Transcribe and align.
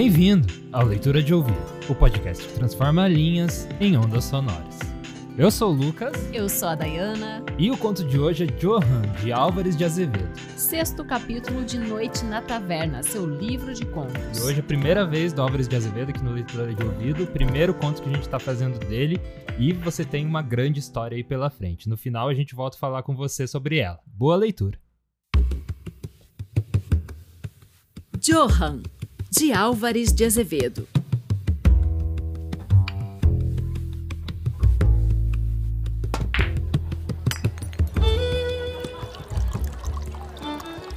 Bem-vindo 0.00 0.50
ao 0.72 0.86
Leitura 0.86 1.22
de 1.22 1.34
Ouvido, 1.34 1.60
o 1.86 1.94
podcast 1.94 2.48
que 2.48 2.54
transforma 2.54 3.06
linhas 3.06 3.68
em 3.78 3.98
ondas 3.98 4.24
sonoras. 4.24 4.78
Eu 5.36 5.50
sou 5.50 5.74
o 5.74 5.76
Lucas. 5.76 6.16
Eu 6.32 6.48
sou 6.48 6.68
a 6.68 6.74
Dayana. 6.74 7.44
E 7.58 7.70
o 7.70 7.76
conto 7.76 8.02
de 8.02 8.18
hoje 8.18 8.44
é 8.44 8.46
Johan, 8.46 9.02
de 9.22 9.30
Álvares 9.30 9.76
de 9.76 9.84
Azevedo. 9.84 10.34
Sexto 10.56 11.04
capítulo 11.04 11.66
de 11.66 11.78
Noite 11.78 12.24
na 12.24 12.40
Taverna, 12.40 13.02
seu 13.02 13.26
livro 13.26 13.74
de 13.74 13.84
contos. 13.84 14.38
E 14.38 14.40
hoje 14.40 14.56
é 14.56 14.60
a 14.60 14.66
primeira 14.66 15.04
vez 15.04 15.34
do 15.34 15.42
Álvares 15.42 15.68
de 15.68 15.76
Azevedo 15.76 16.08
aqui 16.08 16.24
no 16.24 16.32
Leitura 16.32 16.74
de 16.74 16.82
Ouvido, 16.82 17.24
o 17.24 17.26
primeiro 17.26 17.74
conto 17.74 18.00
que 18.00 18.08
a 18.08 18.12
gente 18.12 18.22
está 18.22 18.38
fazendo 18.38 18.78
dele. 18.78 19.20
E 19.58 19.74
você 19.74 20.02
tem 20.02 20.24
uma 20.24 20.40
grande 20.40 20.80
história 20.80 21.14
aí 21.14 21.22
pela 21.22 21.50
frente. 21.50 21.90
No 21.90 21.98
final 21.98 22.26
a 22.26 22.32
gente 22.32 22.54
volta 22.54 22.74
a 22.78 22.80
falar 22.80 23.02
com 23.02 23.14
você 23.14 23.46
sobre 23.46 23.76
ela. 23.76 24.00
Boa 24.06 24.36
leitura! 24.36 24.78
Johan, 28.18 28.82
de 29.30 29.52
Álvares 29.52 30.12
de 30.12 30.24
Azevedo. 30.24 30.88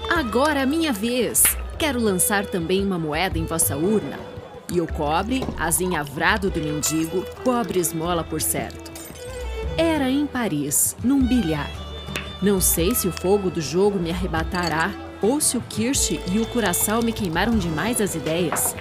Agora 0.10 0.66
minha 0.66 0.92
vez. 0.92 1.44
Quero 1.78 2.00
lançar 2.00 2.46
também 2.46 2.84
uma 2.84 2.98
moeda 2.98 3.38
em 3.38 3.46
vossa 3.46 3.78
urna. 3.78 4.18
E 4.72 4.82
o 4.82 4.88
cobre, 4.88 5.42
azinhavrado 5.58 6.50
do 6.50 6.60
mendigo, 6.60 7.24
pobre 7.44 7.80
esmola 7.80 8.24
por 8.24 8.42
certo. 8.42 8.92
Era 9.78 10.10
em 10.10 10.26
Paris, 10.26 10.96
num 11.04 11.24
bilhar. 11.24 11.70
Não 12.42 12.60
sei 12.60 12.96
se 12.96 13.08
o 13.08 13.12
fogo 13.12 13.52
do 13.52 13.62
jogo 13.62 14.00
me 14.00 14.10
arrebatará 14.10 15.03
ou 15.24 15.40
se 15.40 15.58
o 15.58 15.62
Kirsch 15.62 16.20
e 16.32 16.40
o 16.40 16.46
Curaçao 16.46 17.02
me 17.02 17.14
queimaram 17.14 17.58
demais 17.58 18.02
as 18.02 18.14
ideias. 18.14 18.76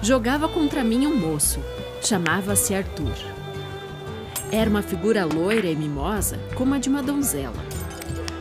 Jogava 0.00 0.48
contra 0.48 0.84
mim 0.84 1.08
um 1.08 1.16
moço. 1.16 1.58
Chamava-se 2.00 2.72
Arthur. 2.72 3.16
Era 4.52 4.70
uma 4.70 4.80
figura 4.80 5.24
loira 5.24 5.66
e 5.66 5.74
mimosa, 5.74 6.38
como 6.54 6.72
a 6.72 6.78
de 6.78 6.88
uma 6.88 7.02
donzela. 7.02 7.66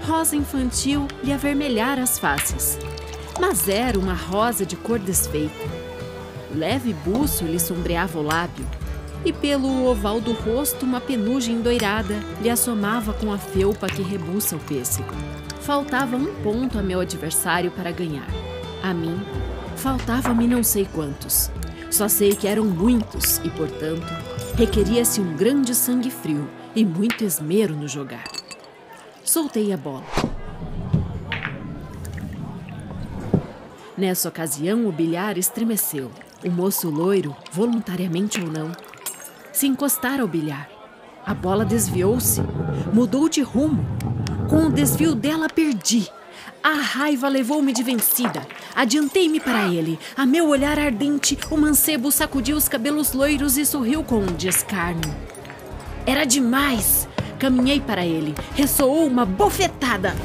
Rosa 0.06 0.36
infantil 0.36 1.08
lhe 1.24 1.34
avermelhara 1.34 2.04
as 2.04 2.20
faces, 2.20 2.78
mas 3.42 3.68
era 3.68 4.00
uma 4.00 4.14
rosa 4.14 4.66
de 4.66 4.76
cor 4.76 5.00
desfeita. 5.00 5.54
Leve 6.56 6.94
buço 6.94 7.44
lhe 7.44 7.60
sombreava 7.60 8.20
o 8.20 8.22
lábio, 8.24 8.66
e 9.26 9.34
pelo 9.34 9.86
oval 9.86 10.22
do 10.22 10.32
rosto 10.32 10.86
uma 10.86 11.02
penugem 11.02 11.60
doirada 11.60 12.16
lhe 12.42 12.50
assomava 12.50 13.12
com 13.14 13.34
a 13.34 13.38
felpa 13.38 13.88
que 13.88 14.02
rebuça 14.02 14.56
o 14.56 14.60
pêssego. 14.60 15.14
Faltava 15.68 16.16
um 16.16 16.34
ponto 16.42 16.80
a 16.80 16.82
meu 16.82 17.02
adversário 17.02 17.70
para 17.72 17.92
ganhar. 17.92 18.30
A 18.82 18.94
mim, 18.94 19.20
faltava-me 19.76 20.48
não 20.48 20.64
sei 20.64 20.86
quantos. 20.86 21.52
Só 21.92 22.08
sei 22.08 22.34
que 22.34 22.48
eram 22.48 22.64
muitos 22.64 23.40
e, 23.40 23.50
portanto, 23.50 24.08
requeria-se 24.56 25.20
um 25.20 25.36
grande 25.36 25.76
sangue 25.76 26.10
frio 26.10 26.50
e 26.74 26.86
muito 26.86 27.26
esmero 27.26 27.76
no 27.76 27.86
jogar. 27.86 28.24
Soltei 29.26 29.74
a 29.74 29.78
bola. 29.78 30.06
Nessa 33.98 34.30
ocasião, 34.30 34.88
o 34.88 34.92
bilhar 34.94 35.38
estremeceu. 35.38 36.10
O 36.46 36.50
moço 36.50 36.90
loiro, 36.90 37.36
voluntariamente 37.52 38.40
ou 38.40 38.48
não, 38.50 38.72
se 39.52 39.68
encostara 39.68 40.22
ao 40.22 40.30
bilhar. 40.30 40.70
A 41.26 41.34
bola 41.34 41.66
desviou-se, 41.66 42.42
mudou 42.94 43.28
de 43.28 43.42
rumo. 43.42 43.86
Com 44.48 44.68
o 44.68 44.72
desvio 44.72 45.14
dela, 45.14 45.50
perdi. 45.50 46.08
A 46.64 46.74
raiva 46.74 47.28
levou-me 47.28 47.74
de 47.74 47.84
vencida. 47.84 48.48
Adiantei-me 48.74 49.42
para 49.42 49.68
ele. 49.68 50.00
A 50.16 50.26
meu 50.26 50.48
olhar 50.48 50.80
ardente, 50.80 51.38
o 51.52 51.58
mancebo 51.58 52.12
sacudiu 52.12 52.56
os 52.56 52.70
cabelos 52.70 53.12
loiros 53.12 53.58
e 53.58 53.66
sorriu 53.66 54.04
com 54.04 54.20
um 54.20 54.34
descarno. 54.38 55.14
Era 56.06 56.26
demais! 56.26 57.08
Caminhei 57.38 57.82
para 57.82 58.06
ele. 58.06 58.34
Ressoou 58.56 59.06
uma 59.06 59.26
bofetada. 59.26 60.16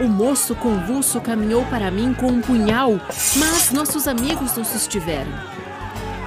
O 0.00 0.06
moço 0.06 0.54
convulso 0.54 1.20
caminhou 1.20 1.64
para 1.66 1.90
mim 1.90 2.14
com 2.14 2.28
um 2.28 2.40
punhal, 2.40 2.92
mas 3.36 3.72
nossos 3.72 4.06
amigos 4.06 4.56
não 4.56 4.64
sustiveram. 4.64 5.32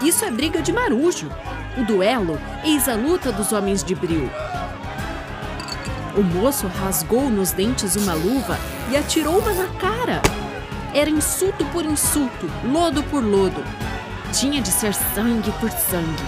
Isso 0.03 0.25
é 0.25 0.29
briga 0.29 0.61
de 0.61 0.73
marujo. 0.73 1.31
O 1.77 1.83
duelo, 1.85 2.37
eis 2.63 2.87
a 2.89 2.93
luta 2.93 3.31
dos 3.31 3.51
homens 3.51 3.83
de 3.83 3.95
bril. 3.95 4.29
O 6.15 6.21
moço 6.21 6.67
rasgou 6.67 7.27
nos 7.27 7.53
dentes 7.53 7.95
uma 7.95 8.13
luva 8.13 8.55
e 8.91 8.95
atirou-uma 8.95 9.51
na 9.51 9.67
cara. 9.79 10.21
Era 10.93 11.09
insulto 11.09 11.65
por 11.71 11.83
insulto, 11.83 12.45
lodo 12.71 13.01
por 13.05 13.23
lodo. 13.23 13.63
Tinha 14.31 14.61
de 14.61 14.69
ser 14.69 14.93
sangue 14.93 15.51
por 15.59 15.71
sangue. 15.71 16.23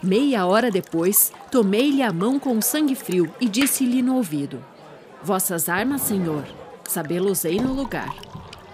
Meia 0.00 0.46
hora 0.46 0.70
depois, 0.70 1.32
tomei-lhe 1.50 2.02
a 2.02 2.12
mão 2.12 2.38
com 2.38 2.60
sangue 2.60 2.94
frio 2.94 3.34
e 3.40 3.48
disse-lhe 3.48 4.02
no 4.02 4.14
ouvido: 4.14 4.64
Vossas 5.20 5.68
armas, 5.68 6.02
senhor, 6.02 6.44
sabê-los-ei 6.84 7.58
no 7.58 7.72
lugar. 7.72 8.14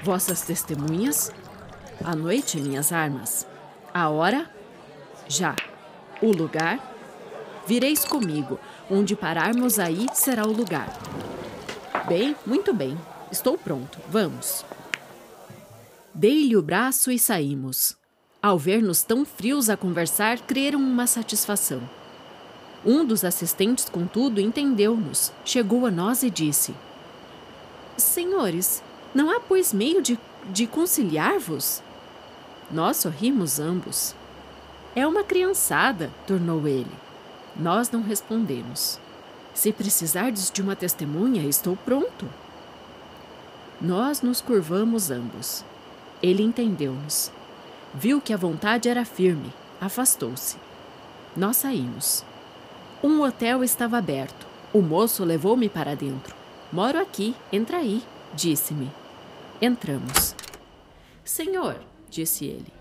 Vossas 0.04 0.42
testemunhas, 0.42 1.32
à 2.04 2.14
noite 2.14 2.60
minhas 2.60 2.92
armas. 2.92 3.46
A 3.92 4.08
hora, 4.08 4.50
já. 5.28 5.54
O 6.22 6.30
lugar, 6.32 6.78
vireis 7.66 8.04
comigo. 8.04 8.58
Onde 8.90 9.14
pararmos 9.14 9.78
aí 9.78 10.06
será 10.12 10.46
o 10.46 10.52
lugar. 10.52 10.88
Bem, 12.08 12.34
muito 12.44 12.74
bem. 12.74 12.98
Estou 13.30 13.56
pronto. 13.56 13.98
Vamos. 14.08 14.64
Dei-lhe 16.12 16.56
o 16.56 16.62
braço 16.62 17.10
e 17.12 17.18
saímos. 17.18 17.96
Ao 18.42 18.58
ver-nos 18.58 19.02
tão 19.02 19.24
frios 19.24 19.70
a 19.70 19.76
conversar, 19.76 20.40
creram 20.40 20.80
uma 20.80 21.06
satisfação. 21.06 21.88
Um 22.84 23.04
dos 23.04 23.24
assistentes, 23.24 23.88
contudo, 23.88 24.40
entendeu-nos, 24.40 25.32
chegou 25.44 25.84
a 25.84 25.90
nós 25.90 26.22
e 26.22 26.30
disse: 26.30 26.74
Senhores, 27.98 28.82
não 29.14 29.30
há, 29.30 29.38
pois, 29.38 29.74
meio 29.74 30.00
de, 30.00 30.18
de 30.46 30.66
conciliar-vos? 30.66 31.82
Nós 32.72 32.98
sorrimos 32.98 33.58
ambos. 33.58 34.14
É 34.94 35.06
uma 35.06 35.24
criançada, 35.24 36.10
tornou 36.26 36.66
ele. 36.68 36.90
Nós 37.56 37.90
não 37.90 38.02
respondemos. 38.02 39.00
Se 39.52 39.72
precisardes 39.72 40.50
de 40.50 40.62
uma 40.62 40.76
testemunha, 40.76 41.42
estou 41.42 41.76
pronto. 41.76 42.28
Nós 43.80 44.22
nos 44.22 44.40
curvamos 44.40 45.10
ambos. 45.10 45.64
Ele 46.22 46.42
entendeu-nos. 46.42 47.32
Viu 47.94 48.20
que 48.20 48.32
a 48.32 48.36
vontade 48.36 48.88
era 48.88 49.04
firme, 49.04 49.52
afastou-se. 49.80 50.56
Nós 51.36 51.56
saímos. 51.56 52.24
Um 53.02 53.22
hotel 53.22 53.64
estava 53.64 53.98
aberto. 53.98 54.46
O 54.72 54.80
moço 54.80 55.24
levou-me 55.24 55.68
para 55.68 55.96
dentro. 55.96 56.34
Moro 56.72 57.00
aqui, 57.00 57.34
entra 57.52 57.78
aí, 57.78 58.02
disse-me. 58.32 58.90
Entramos. 59.60 60.36
Senhor, 61.24 61.76
disse 62.10 62.44
ele, 62.44 62.72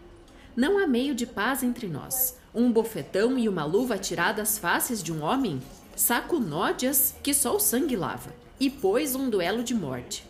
não 0.56 0.78
há 0.78 0.88
meio 0.88 1.16
de 1.16 1.26
paz 1.26 1.64
entre 1.64 1.88
nós. 1.88 2.38
Um 2.54 2.72
bofetão 2.72 3.38
e 3.38 3.48
uma 3.48 3.64
luva 3.64 3.96
atirada 3.96 4.42
às 4.42 4.58
faces 4.58 5.02
de 5.02 5.14
um 5.14 5.24
homem? 5.24 5.62
Saco 5.96 6.40
nódias 6.40 7.16
que 7.22 7.34
só 7.34 7.56
o 7.56 7.60
sangue 7.60 7.96
lava. 7.96 8.34
E 8.60 8.70
pôs 8.70 9.16
um 9.16 9.30
duelo 9.30 9.64
de 9.64 9.74
morte. 9.74 10.26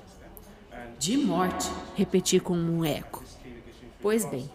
De 0.99 1.17
morte, 1.17 1.67
repeti 1.95 2.39
com 2.39 2.53
um 2.55 2.85
eco. 2.85 3.23
Pois 4.01 4.23
bem, 4.25 4.49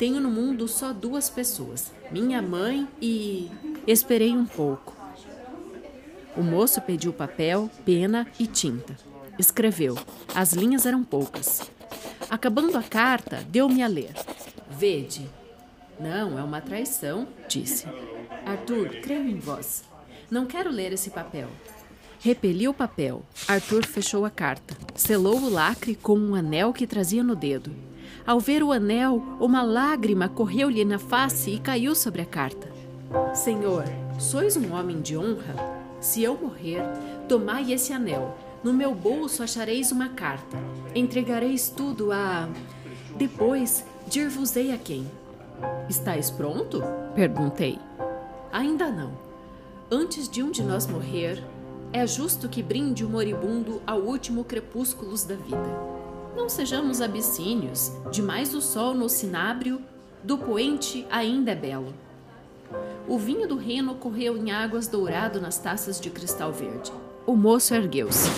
Tenho 0.00 0.18
no 0.18 0.30
mundo 0.30 0.66
só 0.66 0.94
duas 0.94 1.28
pessoas: 1.28 1.92
minha 2.10 2.40
mãe 2.40 2.88
e. 3.02 3.50
Esperei 3.86 4.30
um 4.30 4.46
pouco. 4.46 4.96
O 6.34 6.42
moço 6.42 6.80
pediu 6.80 7.12
papel, 7.12 7.70
pena 7.84 8.26
e 8.38 8.46
tinta. 8.46 8.96
Escreveu. 9.38 9.98
As 10.34 10.54
linhas 10.54 10.86
eram 10.86 11.04
poucas. 11.04 11.70
Acabando 12.30 12.78
a 12.78 12.82
carta, 12.82 13.44
deu-me 13.48 13.82
a 13.82 13.88
ler. 13.88 14.14
Vede. 14.70 15.28
Não, 15.98 16.38
é 16.38 16.42
uma 16.42 16.60
traição, 16.60 17.26
disse. 17.48 17.86
Arthur, 18.46 19.00
creio 19.02 19.28
em 19.28 19.40
vós. 19.40 19.82
Não 20.30 20.46
quero 20.46 20.70
ler 20.70 20.92
esse 20.92 21.10
papel. 21.10 21.48
Repeli 22.20 22.68
o 22.68 22.74
papel. 22.74 23.22
Arthur 23.48 23.84
fechou 23.84 24.24
a 24.24 24.30
carta. 24.30 24.76
Selou 24.94 25.40
o 25.40 25.50
lacre 25.50 25.96
com 25.96 26.16
um 26.16 26.36
anel 26.36 26.72
que 26.72 26.86
trazia 26.86 27.24
no 27.24 27.34
dedo. 27.34 27.72
Ao 28.24 28.38
ver 28.38 28.62
o 28.62 28.70
anel, 28.70 29.22
uma 29.40 29.62
lágrima 29.62 30.28
correu-lhe 30.28 30.84
na 30.84 31.00
face 31.00 31.50
e 31.50 31.58
caiu 31.58 31.96
sobre 31.96 32.22
a 32.22 32.26
carta. 32.26 32.70
Senhor, 33.34 33.84
sois 34.20 34.56
um 34.56 34.72
homem 34.72 35.00
de 35.00 35.16
honra? 35.16 35.56
Se 36.00 36.22
eu 36.22 36.36
morrer, 36.36 36.82
tomai 37.28 37.72
esse 37.72 37.92
anel. 37.92 38.38
No 38.62 38.74
meu 38.74 38.94
bolso 38.94 39.42
achareis 39.42 39.90
uma 39.90 40.10
carta. 40.10 40.58
Entregareis 40.94 41.70
tudo 41.70 42.12
a. 42.12 42.46
Depois, 43.16 43.86
dir-vos-ei 44.06 44.70
a 44.70 44.76
quem. 44.76 45.10
Estais 45.88 46.30
pronto? 46.30 46.82
Perguntei. 47.14 47.78
Ainda 48.52 48.90
não. 48.90 49.12
Antes 49.90 50.28
de 50.28 50.42
um 50.42 50.50
de 50.50 50.62
nós 50.62 50.86
morrer, 50.86 51.42
é 51.90 52.06
justo 52.06 52.50
que 52.50 52.62
brinde 52.62 53.02
o 53.02 53.08
moribundo 53.08 53.80
ao 53.86 54.00
último 54.00 54.44
crepúsculos 54.44 55.24
da 55.24 55.36
vida. 55.36 55.90
Não 56.36 56.48
sejamos 56.48 57.00
abissínios, 57.00 57.90
demais 58.12 58.54
o 58.54 58.60
sol 58.60 58.92
no 58.92 59.08
cinábrio, 59.08 59.80
do 60.22 60.36
poente 60.36 61.06
ainda 61.10 61.52
é 61.52 61.56
belo. 61.56 61.94
O 63.08 63.18
vinho 63.18 63.48
do 63.48 63.56
reno 63.56 63.94
correu 63.94 64.36
em 64.36 64.50
águas 64.50 64.86
dourado 64.86 65.40
nas 65.40 65.58
taças 65.58 65.98
de 65.98 66.10
cristal 66.10 66.52
verde. 66.52 66.92
O 67.26 67.36
moço 67.36 67.74
ergueu-se. 67.74 68.30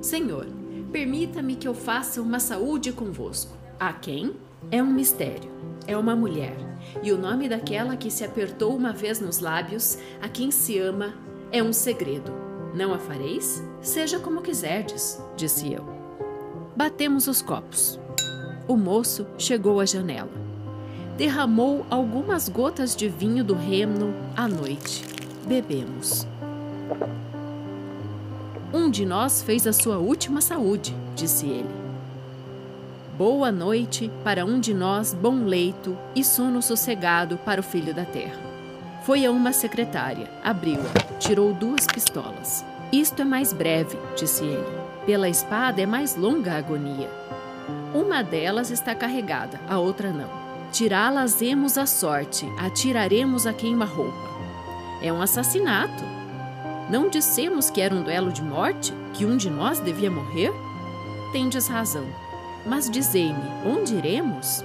Senhor, 0.00 0.46
permita-me 0.92 1.56
que 1.56 1.66
eu 1.66 1.74
faça 1.74 2.20
uma 2.22 2.38
saúde 2.38 2.92
convosco. 2.92 3.56
A 3.80 3.92
quem? 3.92 4.34
É 4.70 4.82
um 4.82 4.92
mistério. 4.92 5.50
É 5.86 5.96
uma 5.96 6.14
mulher. 6.14 6.56
E 7.02 7.12
o 7.12 7.18
nome 7.18 7.48
daquela 7.48 7.96
que 7.96 8.10
se 8.10 8.24
apertou 8.24 8.76
uma 8.76 8.92
vez 8.92 9.20
nos 9.20 9.38
lábios, 9.38 9.98
a 10.20 10.28
quem 10.28 10.50
se 10.50 10.78
ama, 10.78 11.14
é 11.50 11.62
um 11.62 11.72
segredo. 11.72 12.32
Não 12.74 12.92
a 12.92 12.98
fareis? 12.98 13.62
Seja 13.80 14.18
como 14.18 14.42
quiserdes, 14.42 15.20
disse 15.36 15.72
eu. 15.72 15.84
Batemos 16.76 17.26
os 17.26 17.42
copos. 17.42 17.98
O 18.68 18.76
moço 18.76 19.26
chegou 19.38 19.80
à 19.80 19.86
janela. 19.86 20.30
Derramou 21.16 21.84
algumas 21.90 22.48
gotas 22.48 22.94
de 22.94 23.08
vinho 23.08 23.42
do 23.42 23.54
reno 23.54 24.14
à 24.36 24.46
noite. 24.46 25.02
Bebemos. 25.46 26.26
Um 28.72 28.90
de 28.90 29.06
nós 29.06 29.40
fez 29.40 29.66
a 29.66 29.72
sua 29.72 29.96
última 29.96 30.42
saúde, 30.42 30.94
disse 31.16 31.46
ele. 31.46 31.70
Boa 33.16 33.50
noite 33.50 34.10
para 34.22 34.44
um 34.44 34.60
de 34.60 34.74
nós, 34.74 35.14
bom 35.14 35.44
leito 35.44 35.96
e 36.14 36.22
sono 36.22 36.60
sossegado 36.60 37.38
para 37.38 37.62
o 37.62 37.64
filho 37.64 37.94
da 37.94 38.04
terra. 38.04 38.38
Foi 39.04 39.24
a 39.24 39.30
uma 39.30 39.54
secretária, 39.54 40.30
abriu-a, 40.44 41.18
tirou 41.18 41.54
duas 41.54 41.86
pistolas. 41.86 42.62
Isto 42.92 43.22
é 43.22 43.24
mais 43.24 43.54
breve, 43.54 43.96
disse 44.14 44.44
ele. 44.44 44.78
Pela 45.06 45.30
espada 45.30 45.80
é 45.80 45.86
mais 45.86 46.14
longa 46.14 46.52
a 46.52 46.58
agonia. 46.58 47.08
Uma 47.94 48.22
delas 48.22 48.70
está 48.70 48.94
carregada, 48.94 49.58
a 49.66 49.78
outra 49.78 50.12
não. 50.12 50.28
Tirá-las-emos 50.72 51.78
à 51.78 51.86
sorte, 51.86 52.46
atiraremos 52.58 53.46
a 53.46 53.52
queima-roupa. 53.54 54.28
É 55.00 55.10
um 55.10 55.22
assassinato. 55.22 56.17
Não 56.90 57.10
dissemos 57.10 57.68
que 57.68 57.82
era 57.82 57.94
um 57.94 58.02
duelo 58.02 58.32
de 58.32 58.40
morte? 58.42 58.94
Que 59.12 59.26
um 59.26 59.36
de 59.36 59.50
nós 59.50 59.78
devia 59.78 60.10
morrer? 60.10 60.52
Tendes 61.32 61.68
razão. 61.68 62.06
Mas 62.64 62.88
dizei-me, 62.88 63.42
onde 63.66 63.94
iremos? 63.94 64.64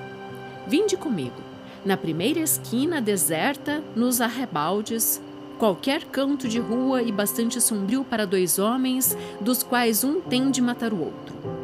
Vinde 0.65 0.95
comigo. 0.95 1.35
Na 1.83 1.97
primeira 1.97 2.39
esquina 2.39 3.01
deserta, 3.01 3.83
nos 3.93 4.21
arrebaldes, 4.21 5.21
qualquer 5.59 6.05
canto 6.05 6.47
de 6.47 6.59
rua 6.59 7.01
e 7.01 7.11
bastante 7.11 7.59
sombrio 7.59 8.05
para 8.05 8.25
dois 8.25 8.57
homens, 8.57 9.17
dos 9.41 9.61
quais 9.61 10.05
um 10.05 10.21
tem 10.21 10.49
de 10.49 10.61
matar 10.61 10.93
o 10.93 10.99
outro. 11.01 11.62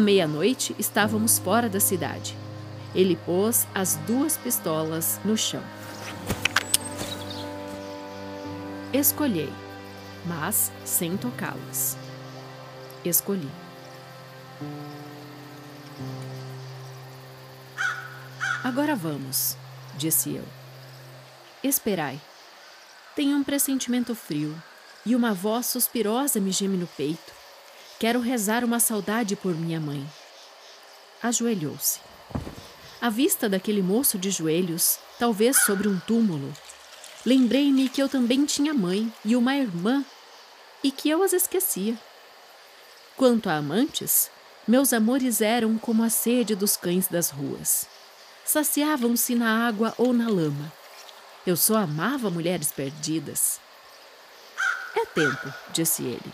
À 0.00 0.02
meia-noite 0.02 0.74
estávamos 0.78 1.38
fora 1.38 1.68
da 1.68 1.78
cidade. 1.78 2.34
Ele 2.94 3.16
pôs 3.16 3.66
as 3.74 3.96
duas 4.06 4.34
pistolas 4.34 5.20
no 5.26 5.36
chão. 5.36 5.62
Escolhei 8.94 9.52
mas 10.24 10.72
sem 10.86 11.18
tocá-las. 11.18 11.98
Escolhi. 13.04 13.50
Agora 18.64 18.96
vamos, 18.96 19.54
disse 19.98 20.34
eu. 20.34 20.44
Esperai. 21.62 22.18
Tenho 23.14 23.36
um 23.36 23.44
pressentimento 23.44 24.14
frio 24.14 24.56
e 25.04 25.14
uma 25.14 25.34
voz 25.34 25.66
suspirosa 25.66 26.40
me 26.40 26.52
geme 26.52 26.78
no 26.78 26.86
peito. 26.86 27.39
Quero 28.00 28.18
rezar 28.18 28.64
uma 28.64 28.80
saudade 28.80 29.36
por 29.36 29.54
minha 29.54 29.78
mãe. 29.78 30.04
Ajoelhou-se. 31.22 32.00
À 33.00 33.08
vista 33.08 33.48
daquele 33.48 33.80
moço 33.80 34.18
de 34.18 34.30
joelhos, 34.30 34.98
talvez 35.18 35.62
sobre 35.62 35.86
um 35.86 36.00
túmulo, 36.00 36.52
Lembrei-me 37.24 37.86
que 37.90 38.02
eu 38.02 38.08
também 38.08 38.46
tinha 38.46 38.72
mãe 38.72 39.12
e 39.24 39.36
uma 39.36 39.54
irmã 39.54 40.04
e 40.82 40.90
que 40.90 41.10
eu 41.10 41.22
as 41.22 41.34
esquecia. 41.34 41.98
Quanto 43.14 43.50
a 43.50 43.56
amantes, 43.56 44.30
meus 44.66 44.94
amores 44.94 45.42
eram 45.42 45.76
como 45.76 46.02
a 46.02 46.08
sede 46.08 46.54
dos 46.54 46.78
cães 46.78 47.08
das 47.08 47.28
ruas. 47.28 47.86
Saciavam-se 48.42 49.34
na 49.34 49.66
água 49.66 49.92
ou 49.98 50.14
na 50.14 50.28
lama. 50.28 50.72
Eu 51.46 51.58
só 51.58 51.76
amava 51.76 52.30
mulheres 52.30 52.72
perdidas. 52.72 53.60
É 54.96 55.04
tempo, 55.04 55.52
disse 55.74 56.02
ele. 56.02 56.32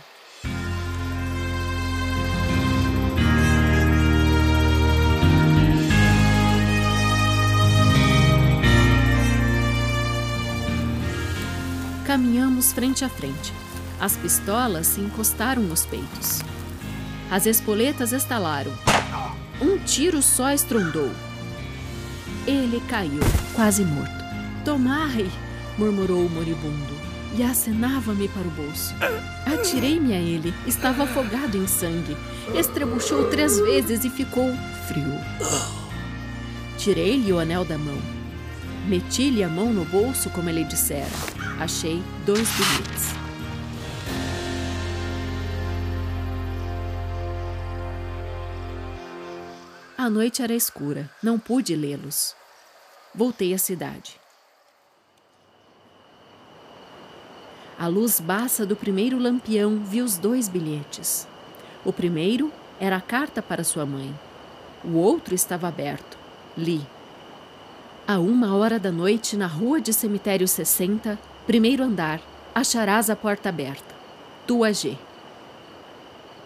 Caminhamos 12.17 12.73
frente 12.73 13.05
a 13.05 13.11
frente. 13.11 13.53
As 14.01 14.17
pistolas 14.17 14.87
se 14.87 15.03
encostaram 15.03 15.61
nos 15.63 15.85
peitos. 15.85 16.41
As 17.31 17.45
espoletas 17.45 18.11
estalaram. 18.11 18.73
Um 19.61 19.77
tiro 19.77 20.23
só 20.23 20.51
estrondou. 20.51 21.11
Ele 22.47 22.83
caiu, 22.89 23.21
quase 23.55 23.85
morto. 23.85 24.25
Tomai! 24.65 25.31
murmurou 25.77 26.25
o 26.25 26.31
moribundo 26.31 26.95
e 27.37 27.43
acenava-me 27.43 28.29
para 28.29 28.49
o 28.49 28.51
bolso. 28.51 28.95
Atirei-me 29.45 30.15
a 30.15 30.19
ele, 30.19 30.55
estava 30.67 31.05
afogado 31.05 31.59
em 31.59 31.67
sangue. 31.67 32.17
Estrebuchou 32.55 33.29
três 33.29 33.61
vezes 33.61 34.07
e 34.07 34.09
ficou 34.09 34.55
frio. 34.89 35.21
Tirei-lhe 36.79 37.31
o 37.31 37.39
anel 37.39 37.67
da 37.67 37.77
mão. 37.77 38.01
Meti-lhe 38.89 39.45
a 39.45 39.49
mão 39.51 39.71
no 39.71 39.85
bolso, 39.85 40.31
como 40.31 40.49
ele 40.49 40.65
dissera. 40.65 41.36
Achei 41.59 42.03
dois 42.27 42.47
bilhetes. 42.51 43.15
A 49.97 50.11
noite 50.11 50.43
era 50.43 50.53
escura, 50.53 51.11
não 51.23 51.39
pude 51.39 51.75
lê-los. 51.75 52.37
Voltei 53.15 53.55
à 53.55 53.59
cidade. 53.59 54.21
A 57.79 57.87
luz 57.87 58.21
baça 58.21 58.67
do 58.67 58.77
primeiro 58.77 59.19
lampião 59.19 59.79
vi 59.79 60.03
os 60.03 60.19
dois 60.19 60.51
bilhetes. 60.51 61.27
O 61.87 61.93
primeiro 61.93 62.53
era 62.79 62.97
a 62.97 63.01
carta 63.01 63.41
para 63.41 63.65
sua 63.65 63.87
mãe. 63.87 64.15
O 64.85 64.97
outro 64.97 65.35
estava 65.35 65.69
aberto. 65.69 66.19
Li. 66.55 66.87
A 68.07 68.19
uma 68.19 68.55
hora 68.55 68.79
da 68.79 68.93
noite, 68.93 69.37
na 69.39 69.47
rua 69.47 69.81
de 69.81 69.93
cemitério 69.93 70.47
60, 70.47 71.19
Primeiro 71.47 71.85
andar, 71.85 72.21
acharás 72.53 73.09
a 73.09 73.15
porta 73.15 73.51
aberta. 73.51 73.95
Tua 74.49 74.73
G. 74.73 74.99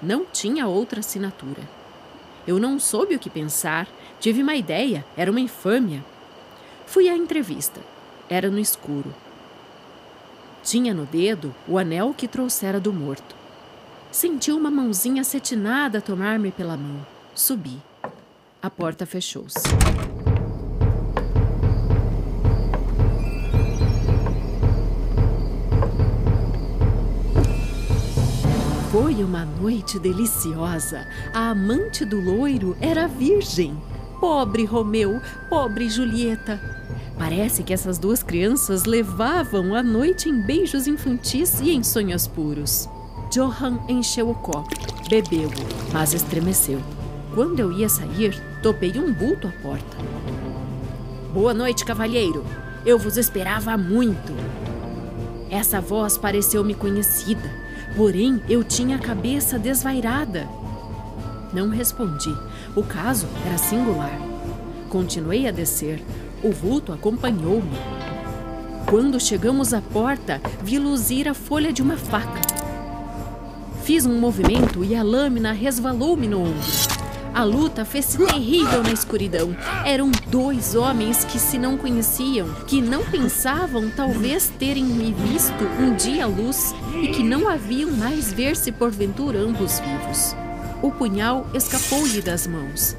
Não 0.03 0.27
tinha 0.27 0.67
outra 0.67 1.01
assinatura. 1.01 1.63
Eu 2.47 2.59
não 2.59 2.79
soube 2.79 3.15
o 3.15 3.19
que 3.19 3.31
pensar, 3.31 3.89
tive 4.19 4.43
uma 4.43 4.55
ideia, 4.55 5.03
era 5.17 5.31
uma 5.31 5.41
infâmia. 5.41 6.05
Fui 6.87 7.09
à 7.09 7.17
entrevista. 7.17 7.81
Era 8.29 8.51
no 8.51 8.59
escuro. 8.59 9.15
Tinha 10.63 10.93
no 10.93 11.07
dedo 11.07 11.55
o 11.67 11.79
anel 11.79 12.15
que 12.15 12.29
trouxera 12.29 12.79
do 12.79 12.93
morto. 12.93 13.35
Senti 14.13 14.53
uma 14.53 14.71
mãozinha 14.71 15.25
cetinada 15.25 16.03
tomar-me 16.03 16.53
pela 16.53 16.77
mão. 16.77 17.07
Subi. 17.35 17.81
A 18.63 18.69
porta 18.69 19.07
fechou-se. 19.07 19.61
Foi 28.91 29.23
uma 29.23 29.45
noite 29.45 30.01
deliciosa. 30.01 31.07
A 31.33 31.51
amante 31.51 32.05
do 32.05 32.21
loiro 32.21 32.77
era 32.81 33.07
virgem. 33.07 33.81
Pobre 34.19 34.65
Romeu, 34.65 35.21
pobre 35.49 35.89
Julieta. 35.89 36.61
Parece 37.17 37.63
que 37.63 37.73
essas 37.73 37.99
duas 37.99 38.21
crianças 38.21 38.87
levavam 38.87 39.77
a 39.77 39.83
noite 39.83 40.29
em 40.29 40.43
beijos 40.43 40.89
infantis 40.89 41.61
e 41.61 41.71
em 41.71 41.85
sonhos 41.85 42.27
puros. 42.27 42.89
Johan 43.31 43.79
encheu 43.89 44.29
o 44.29 44.35
copo, 44.35 44.75
bebeu, 45.09 45.51
mas 45.93 46.13
estremeceu. 46.13 46.81
Quando 47.33 47.61
eu 47.61 47.71
ia 47.71 47.89
sair, 47.89 48.43
topei 48.61 48.99
um 48.99 49.13
bulto 49.13 49.47
à 49.47 49.53
porta. 49.63 49.97
Boa 51.33 51.55
noite, 51.55 51.85
cavalheiro. 51.85 52.45
Eu 52.85 52.99
vos 52.99 53.17
esperava 53.17 53.77
muito. 53.77 54.35
Essa 55.49 55.81
voz 55.81 56.19
pareceu-me 56.19 56.75
conhecida, 56.75 57.60
porém 57.97 58.41
eu 58.49 58.63
tinha 58.65 58.97
a 58.97 59.01
cabeça 59.01 59.59
desvairada. 59.59 60.49
Não 61.53 61.69
respondi. 61.69 62.35
O 62.77 62.83
caso 62.83 63.27
era 63.47 63.59
singular. 63.59 64.17
Continuei 64.89 65.49
a 65.49 65.51
descer. 65.51 66.03
O 66.43 66.51
vulto 66.53 66.93
acompanhou-me. 66.93 67.77
Quando 68.87 69.21
chegamos 69.21 69.75
à 69.75 69.81
porta, 69.81 70.41
vi 70.63 70.79
luzir 70.79 71.29
a 71.29 71.35
folha 71.35 71.73
de 71.73 71.83
uma 71.83 71.97
faca. 71.97 72.41
Fiz 73.85 74.07
um 74.07 74.19
movimento 74.19 74.85
e 74.85 74.95
a 74.95 75.03
lâmina 75.03 75.53
resvalou-me 75.53 76.29
no 76.29 76.43
ombro. 76.43 76.91
A 77.33 77.45
luta 77.45 77.85
fez-se 77.85 78.19
terrível 78.19 78.83
na 78.83 78.93
escuridão. 78.93 79.57
Eram 79.85 80.11
dois 80.27 80.75
homens 80.75 81.25
que 81.25 81.39
se 81.39 81.59
não 81.59 81.77
conheciam, 81.77 82.49
que 82.67 82.83
não 82.83 83.05
pensavam 83.05 83.89
talvez 83.91 84.53
terem 84.59 84.85
me 84.85 85.13
visto 85.13 85.65
um 85.81 85.95
dia 85.95 86.25
à 86.25 86.27
luz 86.27 86.75
e 87.01 87.09
que 87.09 87.23
não 87.23 87.49
haviam 87.49 87.91
mais 87.91 88.33
ver-se 88.33 88.71
porventura 88.71 89.39
ambos 89.39 89.81
vivos. 89.81 90.35
O 90.83 90.91
punhal 90.91 91.47
escapou-lhe 91.55 92.21
das 92.21 92.47
mãos. 92.47 92.97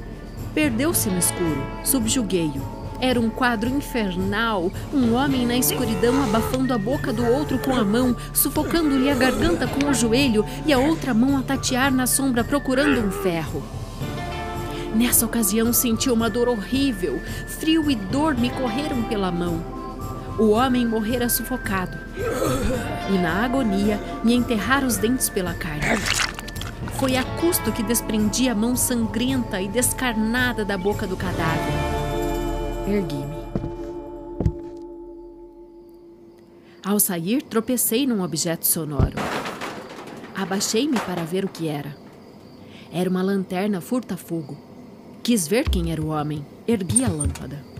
Perdeu-se 0.54 1.08
no 1.08 1.18
escuro. 1.18 1.62
Subjuguei-o. 1.84 2.82
Era 3.00 3.20
um 3.20 3.28
quadro 3.28 3.68
infernal. 3.68 4.70
Um 4.92 5.14
homem 5.14 5.46
na 5.46 5.56
escuridão 5.56 6.22
abafando 6.22 6.72
a 6.72 6.78
boca 6.78 7.12
do 7.12 7.24
outro 7.26 7.58
com 7.58 7.74
a 7.74 7.84
mão, 7.84 8.16
sufocando-lhe 8.32 9.10
a 9.10 9.14
garganta 9.14 9.66
com 9.66 9.86
o 9.86 9.94
joelho 9.94 10.44
e 10.66 10.72
a 10.72 10.78
outra 10.78 11.12
mão 11.12 11.36
a 11.36 11.42
tatear 11.42 11.92
na 11.92 12.06
sombra 12.06 12.44
procurando 12.44 13.00
um 13.00 13.10
ferro. 13.10 13.62
Nessa 14.94 15.24
ocasião 15.24 15.72
senti 15.72 16.10
uma 16.10 16.28
dor 16.28 16.48
horrível. 16.48 17.20
Frio 17.46 17.90
e 17.90 17.96
dor 17.96 18.36
me 18.36 18.50
correram 18.50 19.02
pela 19.04 19.32
mão. 19.32 19.81
O 20.38 20.50
homem 20.50 20.86
morrera 20.86 21.28
sufocado. 21.28 21.96
E 23.10 23.18
na 23.18 23.44
agonia 23.44 24.00
me 24.24 24.34
enterraram 24.34 24.86
os 24.86 24.96
dentes 24.96 25.28
pela 25.28 25.54
carne. 25.54 25.98
Foi 26.98 27.16
a 27.16 27.24
custo 27.40 27.72
que 27.72 27.82
desprendi 27.82 28.48
a 28.48 28.54
mão 28.54 28.76
sangrenta 28.76 29.60
e 29.60 29.68
descarnada 29.68 30.64
da 30.64 30.78
boca 30.78 31.06
do 31.06 31.16
cadáver. 31.16 31.72
Ergui-me. 32.88 33.42
Ao 36.84 36.98
sair, 36.98 37.42
tropecei 37.42 38.06
num 38.06 38.22
objeto 38.22 38.66
sonoro. 38.66 39.14
Abaixei-me 40.34 40.98
para 41.00 41.24
ver 41.24 41.44
o 41.44 41.48
que 41.48 41.68
era. 41.68 41.96
Era 42.92 43.08
uma 43.08 43.22
lanterna 43.22 43.80
furta-fogo. 43.80 44.56
Quis 45.22 45.46
ver 45.46 45.68
quem 45.68 45.92
era 45.92 46.02
o 46.02 46.08
homem. 46.08 46.44
Ergui 46.66 47.04
a 47.04 47.08
lâmpada. 47.08 47.71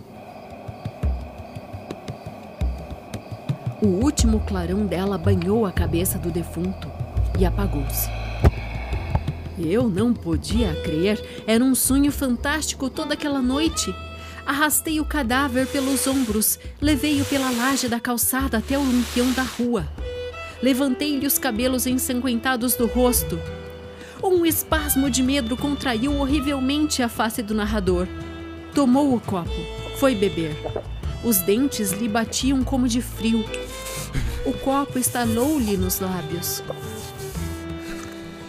O 3.83 4.01
último 4.01 4.39
clarão 4.39 4.85
dela 4.85 5.17
banhou 5.17 5.65
a 5.65 5.71
cabeça 5.71 6.17
do 6.17 6.31
defunto 6.31 6.89
e 7.37 7.43
apagou-se. 7.43 8.07
Eu 9.59 9.89
não 9.89 10.13
podia 10.13 10.73
crer. 10.83 11.21
Era 11.45 11.61
um 11.61 11.75
sonho 11.75 12.09
fantástico 12.09 12.89
toda 12.89 13.13
aquela 13.13 13.41
noite. 13.41 13.93
Arrastei 14.45 15.01
o 15.01 15.05
cadáver 15.05 15.67
pelos 15.67 16.07
ombros, 16.07 16.57
levei-o 16.79 17.25
pela 17.25 17.51
laje 17.51 17.89
da 17.89 17.99
calçada 17.99 18.59
até 18.59 18.77
o 18.77 18.81
lampião 18.81 19.29
da 19.33 19.43
rua. 19.43 19.85
Levantei-lhe 20.61 21.27
os 21.27 21.37
cabelos 21.37 21.85
ensanguentados 21.85 22.75
do 22.75 22.87
rosto. 22.87 23.37
Um 24.23 24.45
espasmo 24.45 25.09
de 25.09 25.21
medo 25.21 25.57
contraiu 25.57 26.17
horrivelmente 26.21 27.03
a 27.03 27.09
face 27.09 27.43
do 27.43 27.53
narrador. 27.53 28.07
Tomou 28.73 29.13
o 29.13 29.19
copo, 29.19 29.51
foi 29.97 30.15
beber. 30.15 30.55
Os 31.23 31.39
dentes 31.39 31.91
lhe 31.91 32.07
batiam 32.07 32.63
como 32.63 32.87
de 32.87 33.01
frio. 33.01 33.45
O 34.45 34.53
copo 34.53 34.99
estanou-lhe 34.99 35.77
nos 35.77 35.99
lábios. 35.99 36.61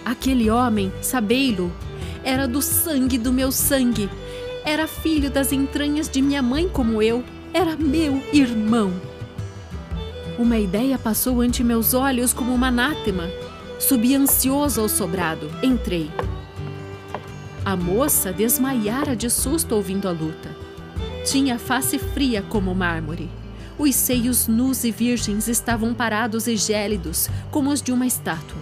Aquele 0.04 0.50
homem, 0.50 0.92
sabei-lo, 1.00 1.72
era 2.24 2.48
do 2.48 2.62
sangue 2.62 3.18
do 3.18 3.32
meu 3.32 3.52
sangue. 3.52 4.08
Era 4.64 4.86
filho 4.86 5.30
das 5.30 5.52
entranhas 5.52 6.08
de 6.08 6.22
minha 6.22 6.42
mãe 6.42 6.68
como 6.68 7.02
eu. 7.02 7.22
Era 7.52 7.76
meu 7.76 8.22
irmão. 8.32 8.92
Uma 10.38 10.58
ideia 10.58 10.98
passou 10.98 11.40
ante 11.40 11.62
meus 11.62 11.94
olhos 11.94 12.32
como 12.32 12.52
uma 12.52 12.68
anátema. 12.68 13.28
Subi 13.78 14.14
ansioso 14.14 14.80
ao 14.80 14.88
sobrado. 14.88 15.50
Entrei. 15.62 16.10
A 17.64 17.76
moça 17.76 18.32
desmaiara 18.32 19.14
de 19.14 19.30
susto 19.30 19.74
ouvindo 19.74 20.08
a 20.08 20.10
luta. 20.10 20.53
Tinha 21.24 21.58
face 21.58 21.98
fria 21.98 22.42
como 22.42 22.74
mármore. 22.74 23.30
Os 23.78 23.94
seios 23.94 24.46
nus 24.46 24.84
e 24.84 24.90
virgens 24.90 25.48
estavam 25.48 25.94
parados 25.94 26.46
e 26.46 26.54
gélidos, 26.54 27.30
como 27.50 27.70
os 27.70 27.80
de 27.80 27.90
uma 27.90 28.06
estátua. 28.06 28.58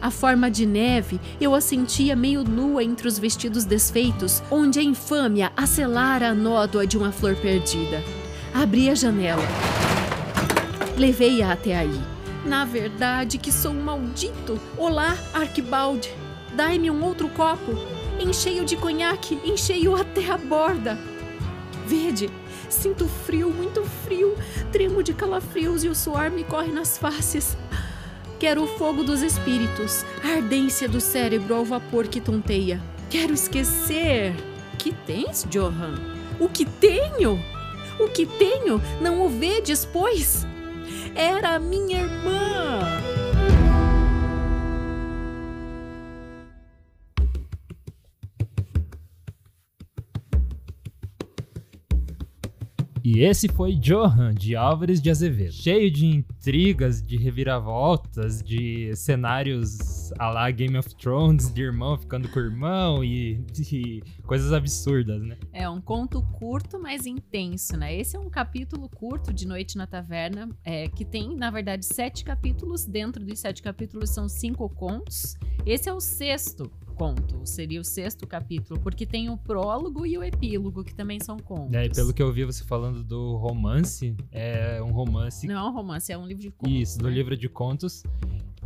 A 0.00 0.10
forma 0.10 0.50
de 0.50 0.64
neve 0.64 1.20
eu 1.38 1.54
a 1.54 1.60
sentia 1.60 2.16
meio 2.16 2.42
nua 2.42 2.82
entre 2.82 3.06
os 3.06 3.18
vestidos 3.18 3.66
desfeitos, 3.66 4.42
onde 4.50 4.78
a 4.78 4.82
infâmia 4.82 5.52
acelara 5.54 6.30
a 6.30 6.34
nódoa 6.34 6.86
de 6.86 6.96
uma 6.96 7.12
flor 7.12 7.36
perdida. 7.36 8.02
Abri 8.54 8.88
a 8.88 8.94
janela. 8.94 9.46
Levei-a 10.96 11.52
até 11.52 11.76
aí. 11.76 12.00
Na 12.46 12.64
verdade, 12.64 13.36
que 13.36 13.52
sou 13.52 13.72
um 13.72 13.82
maldito. 13.82 14.58
Olá, 14.76 15.18
Arquibalde. 15.34 16.10
Dai-me 16.54 16.90
um 16.90 17.04
outro 17.04 17.28
copo. 17.28 17.72
Encheio 18.18 18.64
de 18.64 18.74
conhaque, 18.74 19.38
encheio 19.44 19.94
até 19.94 20.30
a 20.30 20.38
borda. 20.38 20.98
Vede, 21.88 22.28
sinto 22.68 23.08
frio, 23.08 23.50
muito 23.50 23.82
frio. 24.04 24.36
Tremo 24.70 25.02
de 25.02 25.14
calafrios 25.14 25.84
e 25.84 25.88
o 25.88 25.94
suor 25.94 26.30
me 26.30 26.44
corre 26.44 26.70
nas 26.70 26.98
faces. 26.98 27.56
Quero 28.38 28.64
o 28.64 28.66
fogo 28.66 29.02
dos 29.02 29.22
espíritos, 29.22 30.04
a 30.22 30.36
ardência 30.36 30.86
do 30.86 31.00
cérebro 31.00 31.54
ao 31.54 31.64
vapor 31.64 32.06
que 32.06 32.20
tonteia. 32.20 32.78
Quero 33.08 33.32
esquecer. 33.32 34.34
Que 34.78 34.92
tens, 34.92 35.46
Johan? 35.50 35.98
O 36.38 36.46
que 36.46 36.66
tenho? 36.66 37.42
O 37.98 38.06
que 38.08 38.26
tenho? 38.26 38.82
Não 39.00 39.22
o 39.22 39.28
vedes, 39.30 39.86
pois? 39.86 40.46
Era 41.14 41.54
a 41.54 41.58
minha 41.58 42.02
irmã. 42.02 43.17
E 53.10 53.20
esse 53.20 53.48
foi 53.48 53.74
Johan, 53.74 54.34
de 54.34 54.54
Álvares 54.54 55.00
de 55.00 55.08
Azevedo. 55.08 55.50
Cheio 55.50 55.90
de 55.90 56.04
intrigas, 56.04 57.00
de 57.00 57.16
reviravoltas, 57.16 58.42
de 58.42 58.94
cenários 58.94 60.12
a 60.18 60.28
lá 60.28 60.50
Game 60.50 60.76
of 60.76 60.94
Thrones, 60.94 61.50
de 61.50 61.62
irmão 61.62 61.96
ficando 61.96 62.28
com 62.28 62.38
irmão 62.38 63.02
e 63.02 63.36
de 63.50 64.02
coisas 64.26 64.52
absurdas, 64.52 65.22
né? 65.22 65.38
É 65.54 65.66
um 65.66 65.80
conto 65.80 66.20
curto, 66.38 66.78
mas 66.78 67.06
intenso, 67.06 67.78
né? 67.78 67.96
Esse 67.96 68.14
é 68.14 68.20
um 68.20 68.28
capítulo 68.28 68.90
curto 68.90 69.32
de 69.32 69.48
Noite 69.48 69.78
na 69.78 69.86
Taverna, 69.86 70.50
é, 70.62 70.86
que 70.86 71.02
tem, 71.02 71.34
na 71.34 71.50
verdade, 71.50 71.86
sete 71.86 72.22
capítulos. 72.22 72.84
Dentro 72.84 73.24
dos 73.24 73.38
sete 73.38 73.62
capítulos 73.62 74.10
são 74.10 74.28
cinco 74.28 74.68
contos. 74.68 75.34
Esse 75.64 75.88
é 75.88 75.92
o 75.94 76.00
sexto 76.00 76.70
conto, 76.98 77.40
seria 77.44 77.80
o 77.80 77.84
sexto 77.84 78.26
capítulo, 78.26 78.80
porque 78.80 79.06
tem 79.06 79.30
o 79.30 79.36
prólogo 79.36 80.04
e 80.04 80.18
o 80.18 80.24
epílogo, 80.24 80.82
que 80.82 80.92
também 80.92 81.20
são 81.20 81.38
contos. 81.38 81.72
É, 81.72 81.86
e 81.86 81.90
pelo 81.90 82.12
que 82.12 82.20
eu 82.20 82.32
vi 82.32 82.44
você 82.44 82.64
falando 82.64 83.04
do 83.04 83.36
romance, 83.36 84.16
é 84.32 84.82
um 84.82 84.90
romance. 84.90 85.46
Não 85.46 85.54
é 85.54 85.70
um 85.70 85.72
romance, 85.72 86.12
é 86.12 86.18
um 86.18 86.26
livro 86.26 86.42
de 86.42 86.50
contos. 86.50 86.74
Isso, 86.74 86.98
do 86.98 87.08
né? 87.08 87.14
livro 87.14 87.36
de 87.36 87.48
contos. 87.48 88.02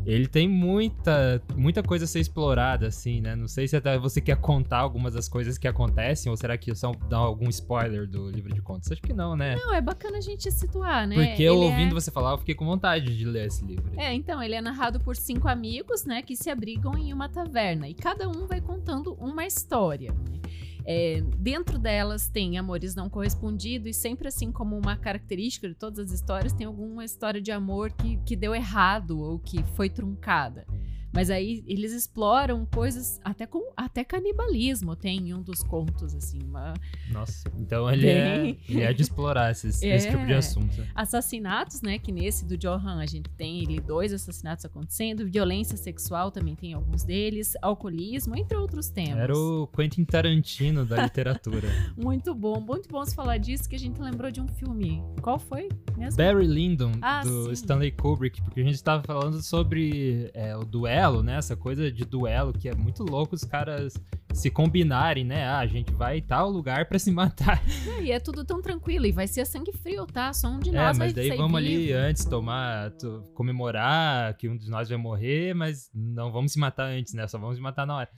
Ele 0.05 0.27
tem 0.27 0.49
muita, 0.49 1.43
muita 1.57 1.83
coisa 1.83 2.05
a 2.05 2.09
ser 2.09 2.21
explorada, 2.21 2.87
assim, 2.87 3.21
né? 3.21 3.37
Não 3.37 3.49
sei 3.49 3.69
se 3.69 3.77
até 3.77 3.99
você 3.99 4.21
quer 4.21 4.37
contar 4.37 4.79
algumas 4.79 5.15
das 5.15 5.29
coisas 5.29 5.59
que 5.59 5.69
acontecem, 5.69 6.31
ou 6.31 6.37
será 6.37 6.57
que 6.57 6.75
são 6.75 6.93
dar 7.09 7.19
algum 7.19 7.49
spoiler 7.49 8.07
do 8.09 8.31
livro 8.31 8.53
de 8.53 8.61
contos? 8.61 8.91
Acho 8.91 9.03
que 9.03 9.13
não, 9.13 9.37
né? 9.37 9.57
Não, 9.57 9.75
é 9.75 9.81
bacana 9.81 10.19
a 10.19 10.21
gente 10.21 10.51
situar, 10.51 11.07
né? 11.07 11.15
Porque 11.15 11.43
eu 11.43 11.57
ouvindo 11.57 11.93
é... 11.93 12.01
você 12.01 12.11
falar, 12.11 12.33
eu 12.33 12.39
fiquei 12.39 12.55
com 12.55 12.65
vontade 12.65 13.17
de 13.17 13.25
ler 13.25 13.47
esse 13.47 13.65
livro. 13.65 13.93
É, 13.97 14.13
então, 14.13 14.43
ele 14.43 14.55
é 14.55 14.61
narrado 14.61 15.01
por 15.01 15.17
cinco 15.17 15.49
amigos, 15.49 16.05
né, 16.05 16.23
que 16.23 16.37
se 16.37 16.51
abrigam 16.51 16.97
em 16.97 17.13
uma 17.13 17.29
taverna. 17.29 17.89
E 17.89 17.95
cada 17.95 18.29
um 18.29 18.47
vai 18.47 18.61
contando 18.61 19.15
uma 19.15 19.47
história. 19.47 20.13
né? 20.13 20.42
É, 20.85 21.23
dentro 21.39 21.79
delas 21.79 22.29
tem 22.29 22.59
amores 22.59 22.95
não 22.95 23.09
correspondidos, 23.09 23.91
e 23.91 23.93
sempre 23.93 24.29
assim 24.29 24.51
como 24.51 24.77
uma 24.77 24.97
característica 24.97 25.69
de 25.69 25.75
todas 25.75 25.99
as 25.99 26.13
histórias, 26.13 26.53
tem 26.53 26.67
alguma 26.67 27.05
história 27.05 27.41
de 27.41 27.53
amor 27.53 27.93
que, 27.93 28.17
que 28.25 28.37
deu 28.37 28.55
errado 28.55 29.21
ou 29.21 29.39
que 29.39 29.63
foi 29.75 29.89
truncada. 29.89 30.67
Mas 31.13 31.31
aí 31.31 31.63
eles 31.67 31.93
exploram 31.93 32.65
coisas 32.67 33.21
até 33.25 33.47
com 33.47 33.71
até 33.77 34.03
canibalismo 34.05 34.97
tem 34.97 35.29
em 35.29 35.35
um 35.35 35.43
dos 35.43 35.63
contos 35.63 36.15
assim, 36.15 36.39
uma 36.43 36.73
Nossa, 37.11 37.51
então 37.59 37.91
ele, 37.91 38.07
é, 38.09 38.57
ele 38.69 38.81
é 38.83 38.93
de 38.93 39.03
explorar 39.03 39.51
esses, 39.51 39.81
esse 39.83 40.09
É. 40.09 40.11
tipo 40.11 40.25
de 40.27 40.33
assunto. 40.35 40.83
assassinatos, 40.95 41.83
né, 41.83 41.99
que 41.99 42.11
nesse 42.11 42.45
do 42.47 42.57
Johan 42.57 42.99
a 43.01 43.07
gente 43.07 43.29
tem 43.31 43.63
ele 43.63 43.81
dois 43.81 44.13
assassinatos 44.13 44.65
acontecendo, 44.65 45.27
violência 45.29 45.77
sexual 45.77 46.31
também 46.31 46.55
tem 46.55 46.73
alguns 46.75 47.05
deles, 47.05 47.53
alcoolismo, 47.61 48.37
entre 48.37 48.57
outros 48.57 48.89
temas. 48.89 49.19
Era 49.19 49.37
o 49.37 49.67
Quentin 49.69 50.05
Tarantino 50.05 50.85
da 50.87 51.03
literatura. 51.03 51.69
Muito 51.97 52.35
bom, 52.35 52.61
muito 52.61 52.89
bom 52.89 53.05
você 53.05 53.15
falar 53.15 53.39
disso 53.39 53.69
que 53.69 53.77
a 53.77 53.79
gente 53.79 54.01
lembrou 54.01 54.31
de 54.31 54.41
um 54.41 54.49
filme. 54.49 55.03
Qual 55.21 55.39
foi 55.39 55.69
mesmo? 55.97 56.17
Barry 56.17 56.47
Lyndon, 56.47 56.93
Ah, 57.03 57.23
do 57.23 57.45
sim. 57.47 57.53
Stanley 57.53 57.93
Kubrick, 57.93 58.41
porque 58.43 58.61
a 58.61 58.65
gente 58.65 58.75
estava 58.75 59.03
falando 59.03 59.43
sobre 59.43 60.31
é, 60.35 60.57
o 60.57 60.65
duelo, 60.65 61.02
né? 61.23 61.37
Essa 61.37 61.57
coisa 61.57 61.91
de 61.91 62.05
duelo 62.05 62.53
que 62.53 62.69
é 62.69 62.75
muito 62.75 63.03
louco 63.03 63.35
os 63.35 63.43
caras 63.45 63.95
se 64.33 64.51
combinarem, 64.51 65.25
né? 65.25 65.45
Ah, 65.47 65.59
a 65.59 65.67
gente 65.67 65.93
vai 65.93 66.21
tal 66.21 66.49
lugar 66.51 66.87
pra 66.87 66.99
se 66.99 67.11
matar. 67.13 67.63
E 68.01 68.11
é 68.13 68.21
tudo 68.21 68.45
tão 68.45 68.63
tranquilo 68.63 69.07
e 69.07 69.13
vai 69.13 69.27
ser 69.27 69.45
sangue 69.47 69.73
frio, 69.73 70.07
tá? 70.07 70.33
Só 70.33 70.49
um 70.49 70.59
de 70.59 70.71
É, 70.71 70.73
nós 70.73 70.97
vai 70.99 71.09
mas 71.09 71.15
daí 71.15 71.37
vamos 71.37 71.57
ali 71.59 71.87
vivo. 71.87 71.99
antes 71.99 72.25
tomar, 72.25 72.91
to- 72.93 73.25
comemorar 73.35 74.35
que 74.37 74.49
um 74.49 74.57
de 74.57 74.71
nós 74.71 74.89
vai 74.89 74.99
morrer, 74.99 75.55
mas 75.55 75.91
não 75.95 76.31
vamos 76.31 76.53
se 76.53 76.59
matar 76.59 76.85
antes, 76.87 77.13
né? 77.15 77.27
Só 77.27 77.39
vamos 77.39 77.57
se 77.57 77.63
matar 77.63 77.87
na 77.87 77.97
hora. 77.97 78.09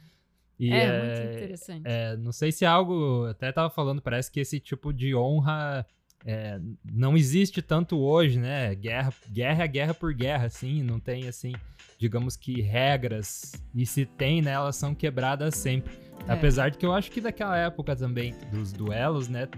E, 0.59 0.73
É, 0.73 0.85
é, 0.85 1.01
muito 1.27 1.37
interessante. 1.37 1.83
é, 1.85 2.17
não 2.17 2.31
sei 2.33 2.53
se 2.53 2.65
é 2.65 2.69
algo. 2.69 3.27
Até 3.29 3.51
tava 3.51 3.71
falando, 3.71 4.01
parece 4.01 4.31
que 4.31 4.39
esse 4.41 4.61
tipo 4.61 4.93
de 4.93 5.15
honra 5.15 5.85
é, 6.25 6.59
não 6.85 7.17
existe 7.17 7.61
tanto 7.61 7.99
hoje, 7.99 8.39
né? 8.39 8.75
Guerra, 8.75 9.13
guerra 9.31 9.65
é 9.65 9.69
guerra 9.69 9.95
por 9.95 10.15
guerra, 10.15 10.47
assim, 10.47 10.83
não 10.83 10.99
tem 10.99 11.29
assim, 11.29 11.53
digamos 11.99 12.35
que 12.37 12.63
regras. 12.63 13.53
E 13.75 13.85
se 13.85 14.07
tem, 14.07 14.41
né, 14.41 14.53
elas 14.53 14.77
são 14.77 14.95
quebradas 14.95 15.55
sempre. 15.55 15.93
É. 16.27 16.33
Apesar 16.33 16.71
de 16.71 16.79
que 16.79 16.87
eu 16.87 16.93
acho 16.93 17.11
que 17.11 17.21
daquela 17.21 17.57
época 17.57 17.95
também, 17.95 18.35
dos 18.51 18.73
duelos, 18.73 19.29
né? 19.29 19.49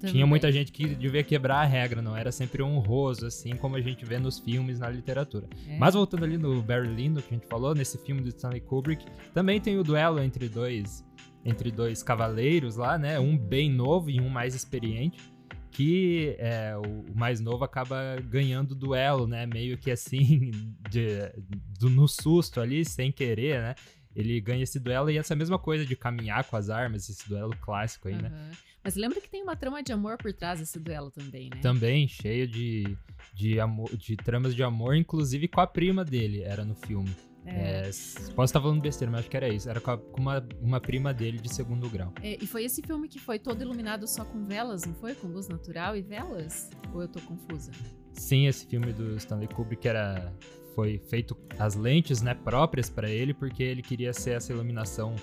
Tinha 0.00 0.12
Também. 0.12 0.26
muita 0.26 0.50
gente 0.50 0.72
que 0.72 0.96
devia 0.96 1.22
quebrar 1.22 1.60
a 1.60 1.64
regra, 1.64 2.02
não 2.02 2.16
era 2.16 2.32
sempre 2.32 2.60
honroso, 2.60 3.26
assim 3.26 3.54
como 3.54 3.76
a 3.76 3.80
gente 3.80 4.04
vê 4.04 4.18
nos 4.18 4.36
filmes, 4.36 4.80
na 4.80 4.88
literatura. 4.88 5.46
É. 5.68 5.78
Mas 5.78 5.94
voltando 5.94 6.24
ali 6.24 6.36
no 6.36 6.60
Barry 6.60 6.88
Lyndon, 6.88 7.20
que 7.20 7.32
a 7.32 7.38
gente 7.38 7.46
falou, 7.46 7.72
nesse 7.72 7.98
filme 7.98 8.20
do 8.20 8.28
Stanley 8.28 8.60
Kubrick, 8.60 9.04
também 9.32 9.60
tem 9.60 9.78
o 9.78 9.84
duelo 9.84 10.20
entre 10.20 10.48
dois, 10.48 11.04
entre 11.44 11.70
dois 11.70 12.02
cavaleiros 12.02 12.76
lá, 12.76 12.98
né? 12.98 13.20
Um 13.20 13.38
bem 13.38 13.70
novo 13.70 14.10
e 14.10 14.20
um 14.20 14.28
mais 14.28 14.56
experiente. 14.56 15.31
Que 15.72 16.36
é, 16.38 16.74
o 16.76 17.16
mais 17.16 17.40
novo 17.40 17.64
acaba 17.64 18.16
ganhando 18.28 18.72
o 18.72 18.74
duelo, 18.74 19.26
né? 19.26 19.46
Meio 19.46 19.76
que 19.78 19.90
assim, 19.90 20.50
de- 20.90 21.32
do- 21.78 21.90
no 21.90 22.06
susto 22.06 22.60
ali, 22.60 22.84
sem 22.84 23.10
querer, 23.10 23.60
né? 23.60 23.74
Ele 24.14 24.38
ganha 24.40 24.62
esse 24.62 24.78
duelo 24.78 25.10
e 25.10 25.16
essa 25.16 25.34
mesma 25.34 25.58
coisa 25.58 25.86
de 25.86 25.96
caminhar 25.96 26.44
com 26.44 26.54
as 26.56 26.68
armas, 26.68 27.08
esse 27.08 27.26
duelo 27.26 27.56
clássico 27.60 28.08
aí, 28.08 28.14
né? 28.14 28.28
Aham. 28.28 28.50
Mas 28.84 28.96
lembra 28.96 29.20
que 29.20 29.30
tem 29.30 29.42
uma 29.42 29.54
trama 29.56 29.80
de 29.82 29.92
amor 29.92 30.18
por 30.18 30.32
trás 30.32 30.58
desse 30.60 30.78
duelo 30.78 31.10
também, 31.10 31.48
né? 31.48 31.60
Também 31.62 32.06
cheio 32.08 32.46
de, 32.48 32.96
de, 33.32 33.58
amor, 33.60 33.96
de 33.96 34.16
tramas 34.16 34.54
de 34.56 34.62
amor, 34.62 34.96
inclusive 34.96 35.46
com 35.48 35.60
a 35.60 35.66
prima 35.66 36.04
dele, 36.04 36.42
era 36.42 36.64
no 36.64 36.74
filme. 36.74 37.14
É. 37.44 37.52
É, 37.52 37.90
posso 38.34 38.44
estar 38.44 38.60
falando 38.60 38.80
besteira, 38.80 39.10
mas 39.10 39.20
acho 39.20 39.30
que 39.30 39.36
era 39.36 39.48
isso. 39.48 39.68
Era 39.68 39.80
com 39.80 39.98
uma, 40.16 40.46
uma 40.60 40.80
prima 40.80 41.12
dele 41.12 41.38
de 41.38 41.52
segundo 41.52 41.88
grau. 41.88 42.12
É, 42.22 42.38
e 42.40 42.46
foi 42.46 42.64
esse 42.64 42.82
filme 42.82 43.08
que 43.08 43.18
foi 43.18 43.38
todo 43.38 43.60
iluminado 43.62 44.06
só 44.06 44.24
com 44.24 44.44
velas, 44.44 44.84
não 44.84 44.94
foi? 44.94 45.14
Com 45.14 45.28
luz 45.28 45.48
natural 45.48 45.96
e 45.96 46.02
velas? 46.02 46.70
Ou 46.94 47.02
eu 47.02 47.08
tô 47.08 47.20
confusa? 47.20 47.72
Sim, 48.12 48.46
esse 48.46 48.66
filme 48.66 48.92
do 48.92 49.16
Stanley 49.16 49.48
Kubrick 49.48 49.86
era, 49.88 50.32
foi 50.74 50.98
feito 51.08 51.36
as 51.58 51.74
lentes 51.74 52.22
né, 52.22 52.34
próprias 52.34 52.88
para 52.88 53.10
ele, 53.10 53.34
porque 53.34 53.62
ele 53.62 53.82
queria 53.82 54.12
ser 54.12 54.32
essa 54.32 54.52
iluminação 54.52 55.16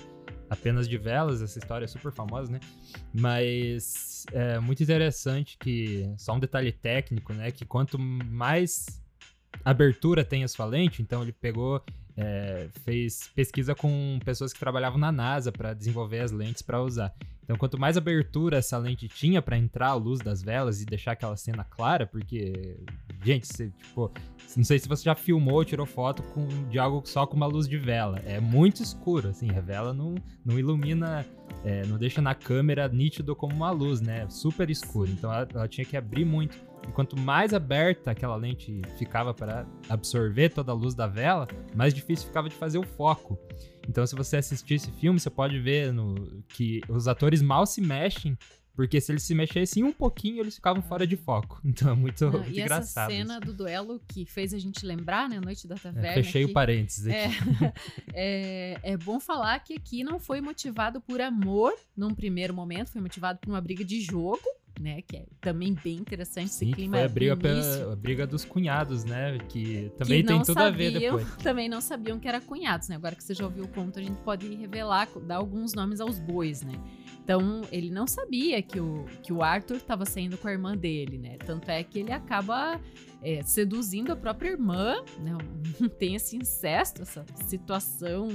apenas 0.50 0.88
de 0.88 0.98
velas. 0.98 1.40
Essa 1.40 1.58
história 1.58 1.84
é 1.84 1.88
super 1.88 2.12
famosa, 2.12 2.52
né? 2.52 2.60
Mas 3.14 4.26
é 4.32 4.58
muito 4.58 4.82
interessante 4.82 5.56
que, 5.58 6.12
só 6.18 6.34
um 6.34 6.40
detalhe 6.40 6.72
técnico, 6.72 7.32
né? 7.32 7.50
Que 7.50 7.64
quanto 7.64 7.98
mais 7.98 9.00
abertura 9.64 10.24
tem 10.24 10.44
a 10.44 10.48
sua 10.48 10.66
lente, 10.66 11.02
então 11.02 11.22
ele 11.22 11.32
pegou, 11.32 11.82
é, 12.16 12.68
fez 12.84 13.30
pesquisa 13.34 13.74
com 13.74 14.18
pessoas 14.24 14.52
que 14.52 14.58
trabalhavam 14.60 14.98
na 14.98 15.12
NASA 15.12 15.50
para 15.50 15.74
desenvolver 15.74 16.20
as 16.20 16.32
lentes 16.32 16.62
para 16.62 16.82
usar. 16.82 17.14
Então, 17.50 17.58
quanto 17.58 17.80
mais 17.80 17.96
abertura 17.96 18.58
essa 18.58 18.78
lente 18.78 19.08
tinha 19.08 19.42
para 19.42 19.58
entrar 19.58 19.88
a 19.88 19.94
luz 19.94 20.20
das 20.20 20.40
velas 20.40 20.80
e 20.80 20.86
deixar 20.86 21.12
aquela 21.12 21.36
cena 21.36 21.64
clara, 21.64 22.06
porque, 22.06 22.78
gente, 23.24 23.44
você, 23.48 23.70
tipo, 23.70 24.08
não 24.56 24.62
sei 24.62 24.78
se 24.78 24.86
você 24.86 25.02
já 25.02 25.16
filmou 25.16 25.54
ou 25.54 25.64
tirou 25.64 25.84
foto 25.84 26.22
com, 26.22 26.46
de 26.68 26.78
algo 26.78 27.02
só 27.04 27.26
com 27.26 27.36
uma 27.36 27.46
luz 27.46 27.66
de 27.66 27.76
vela. 27.76 28.20
É 28.24 28.38
muito 28.38 28.84
escuro, 28.84 29.30
assim, 29.30 29.50
a 29.50 29.60
vela 29.60 29.92
não, 29.92 30.14
não 30.44 30.60
ilumina, 30.60 31.26
é, 31.64 31.84
não 31.86 31.98
deixa 31.98 32.22
na 32.22 32.36
câmera 32.36 32.86
nítido 32.86 33.34
como 33.34 33.52
uma 33.52 33.72
luz, 33.72 34.00
né? 34.00 34.28
Super 34.28 34.70
escuro. 34.70 35.10
Então, 35.10 35.32
ela, 35.32 35.48
ela 35.52 35.66
tinha 35.66 35.84
que 35.84 35.96
abrir 35.96 36.24
muito. 36.24 36.56
E 36.88 36.92
quanto 36.92 37.16
mais 37.18 37.52
aberta 37.54 38.10
aquela 38.10 38.36
lente 38.36 38.80
ficava 38.98 39.32
para 39.32 39.66
absorver 39.88 40.48
toda 40.50 40.72
a 40.72 40.74
luz 40.74 40.94
da 40.94 41.06
vela, 41.06 41.46
mais 41.74 41.94
difícil 41.94 42.26
ficava 42.26 42.48
de 42.48 42.54
fazer 42.54 42.78
o 42.78 42.82
foco. 42.82 43.38
Então, 43.88 44.06
se 44.06 44.14
você 44.14 44.36
assistir 44.38 44.74
esse 44.74 44.90
filme, 44.92 45.18
você 45.20 45.30
pode 45.30 45.58
ver 45.58 45.92
no, 45.92 46.42
que 46.48 46.80
os 46.88 47.06
atores 47.08 47.42
mal 47.42 47.64
se 47.66 47.80
mexem, 47.80 48.36
porque 48.74 49.00
se 49.00 49.12
eles 49.12 49.22
se 49.24 49.34
mexessem 49.34 49.84
um 49.84 49.92
pouquinho, 49.92 50.40
eles 50.40 50.54
ficavam 50.54 50.80
fora 50.82 51.06
de 51.06 51.16
foco. 51.16 51.60
Então 51.66 51.90
é 51.92 51.94
muito, 51.94 52.24
Ah, 52.26 52.30
muito 52.30 52.48
e 52.50 52.60
essa 52.60 52.62
engraçado. 52.62 53.10
cena 53.10 53.38
do 53.40 53.52
duelo 53.52 54.00
que 54.08 54.24
fez 54.24 54.54
a 54.54 54.58
gente 54.58 54.84
lembrar, 54.86 55.28
né? 55.28 55.38
Noite 55.40 55.66
da 55.68 55.74
isso. 55.74 55.84
Taverna. 55.84 56.08
É, 56.08 56.14
fechei 56.14 56.44
que- 56.44 56.50
o 56.50 56.54
parênteses 56.54 57.06
aqui. 57.06 57.14
É, 57.14 57.72
é, 58.14 58.92
é 58.92 58.96
bom 58.96 59.20
falar 59.20 59.58
que 59.60 59.74
aqui 59.74 60.02
não 60.04 60.18
foi 60.18 60.40
motivado 60.40 61.00
por 61.00 61.20
amor 61.20 61.72
num 61.96 62.14
primeiro 62.14 62.54
momento, 62.54 62.90
foi 62.90 63.00
motivado 63.00 63.38
por 63.38 63.50
uma 63.50 63.60
briga 63.60 63.84
de 63.84 64.00
jogo, 64.00 64.42
né? 64.80 65.02
Que 65.02 65.18
é 65.18 65.26
também 65.40 65.74
bem 65.74 65.96
interessante 65.98 66.46
esse 66.46 66.64
que 66.66 66.72
clima. 66.72 66.96
foi 66.96 67.04
a 67.04 67.08
briga, 67.08 67.36
do 67.36 67.40
pela- 67.42 67.92
a 67.92 67.96
briga 67.96 68.26
dos 68.26 68.44
cunhados, 68.44 69.04
né? 69.04 69.38
Que 69.48 69.60
que 69.60 69.90
também 69.98 70.24
tem 70.24 70.36
não 70.36 70.42
tudo 70.42 70.58
a 70.58 70.70
ver 70.70 70.92
sabiam- 70.92 71.16
depois. 71.18 71.36
Também 71.44 71.68
não 71.68 71.80
sabiam 71.80 72.18
que 72.18 72.26
eram 72.26 72.40
cunhados, 72.40 72.88
né? 72.88 72.96
Agora 72.96 73.14
que 73.14 73.22
você 73.22 73.34
já 73.34 73.44
ouviu 73.44 73.64
o 73.64 73.68
conto, 73.68 73.98
a 73.98 74.02
gente 74.02 74.18
pode 74.22 74.52
revelar, 74.54 75.08
dar 75.26 75.36
alguns 75.36 75.74
nomes 75.74 76.00
aos 76.00 76.18
bois, 76.18 76.62
né? 76.62 76.72
Então, 77.22 77.60
ele 77.70 77.90
não 77.90 78.06
sabia 78.06 78.60
que 78.62 78.80
o, 78.80 79.04
que 79.22 79.32
o 79.32 79.42
Arthur 79.42 79.76
estava 79.76 80.04
saindo 80.04 80.36
com 80.38 80.48
a 80.48 80.52
irmã 80.52 80.76
dele, 80.76 81.18
né? 81.18 81.36
Tanto 81.38 81.68
é 81.70 81.84
que 81.84 81.98
ele 82.00 82.10
acaba 82.12 82.80
é, 83.22 83.42
seduzindo 83.42 84.10
a 84.10 84.16
própria 84.16 84.48
irmã, 84.50 84.96
né? 85.20 85.36
Tem 85.98 86.14
esse 86.14 86.36
incesto, 86.36 87.02
essa 87.02 87.24
situação, 87.46 88.28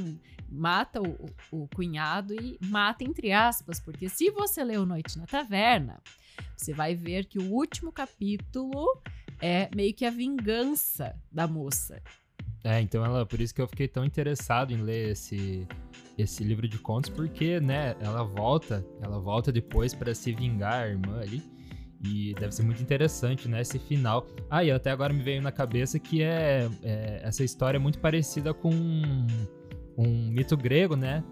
mata 0.49 1.01
o, 1.01 1.07
o- 1.51 1.63
o 1.63 1.67
cunhado 1.75 2.33
e 2.35 2.57
mata 2.67 3.03
entre 3.03 3.31
aspas, 3.31 3.79
porque 3.79 4.07
se 4.07 4.29
você 4.29 4.63
leu 4.63 4.85
Noite 4.85 5.17
na 5.17 5.25
Taverna, 5.25 5.99
você 6.55 6.73
vai 6.73 6.95
ver 6.95 7.25
que 7.25 7.39
o 7.39 7.51
último 7.51 7.91
capítulo 7.91 8.85
é 9.41 9.69
meio 9.75 9.93
que 9.93 10.05
a 10.05 10.09
vingança 10.11 11.15
da 11.31 11.47
moça. 11.47 12.01
É, 12.63 12.81
então 12.81 13.05
ela, 13.05 13.25
por 13.25 13.39
isso 13.39 13.53
que 13.53 13.61
eu 13.61 13.67
fiquei 13.67 13.87
tão 13.87 14.03
interessado 14.03 14.71
em 14.71 14.81
ler 14.81 15.11
esse 15.11 15.67
esse 16.17 16.43
livro 16.45 16.67
de 16.67 16.77
contos, 16.79 17.09
porque, 17.09 17.59
né, 17.59 17.93
ela 17.99 18.23
volta, 18.23 18.85
ela 19.01 19.19
volta 19.19 19.51
depois 19.51 19.93
para 19.93 20.15
se 20.15 20.31
vingar 20.31 20.83
a 20.83 20.87
irmã 20.87 21.19
ali. 21.19 21.43
E 22.03 22.33
deve 22.35 22.53
ser 22.53 22.63
muito 22.63 22.81
interessante, 22.81 23.47
né, 23.47 23.61
esse 23.61 23.79
final. 23.79 24.25
Ah, 24.49 24.63
e 24.63 24.71
até 24.71 24.91
agora 24.91 25.11
me 25.11 25.21
veio 25.21 25.41
na 25.41 25.51
cabeça 25.51 25.99
que 25.99 26.21
é, 26.21 26.69
é- 26.83 27.21
essa 27.23 27.43
história 27.43 27.77
é 27.77 27.79
muito 27.79 27.99
parecida 27.99 28.53
com 28.53 28.69
um, 28.69 29.27
um 29.97 30.29
mito 30.29 30.55
grego, 30.55 30.95
né? 30.95 31.23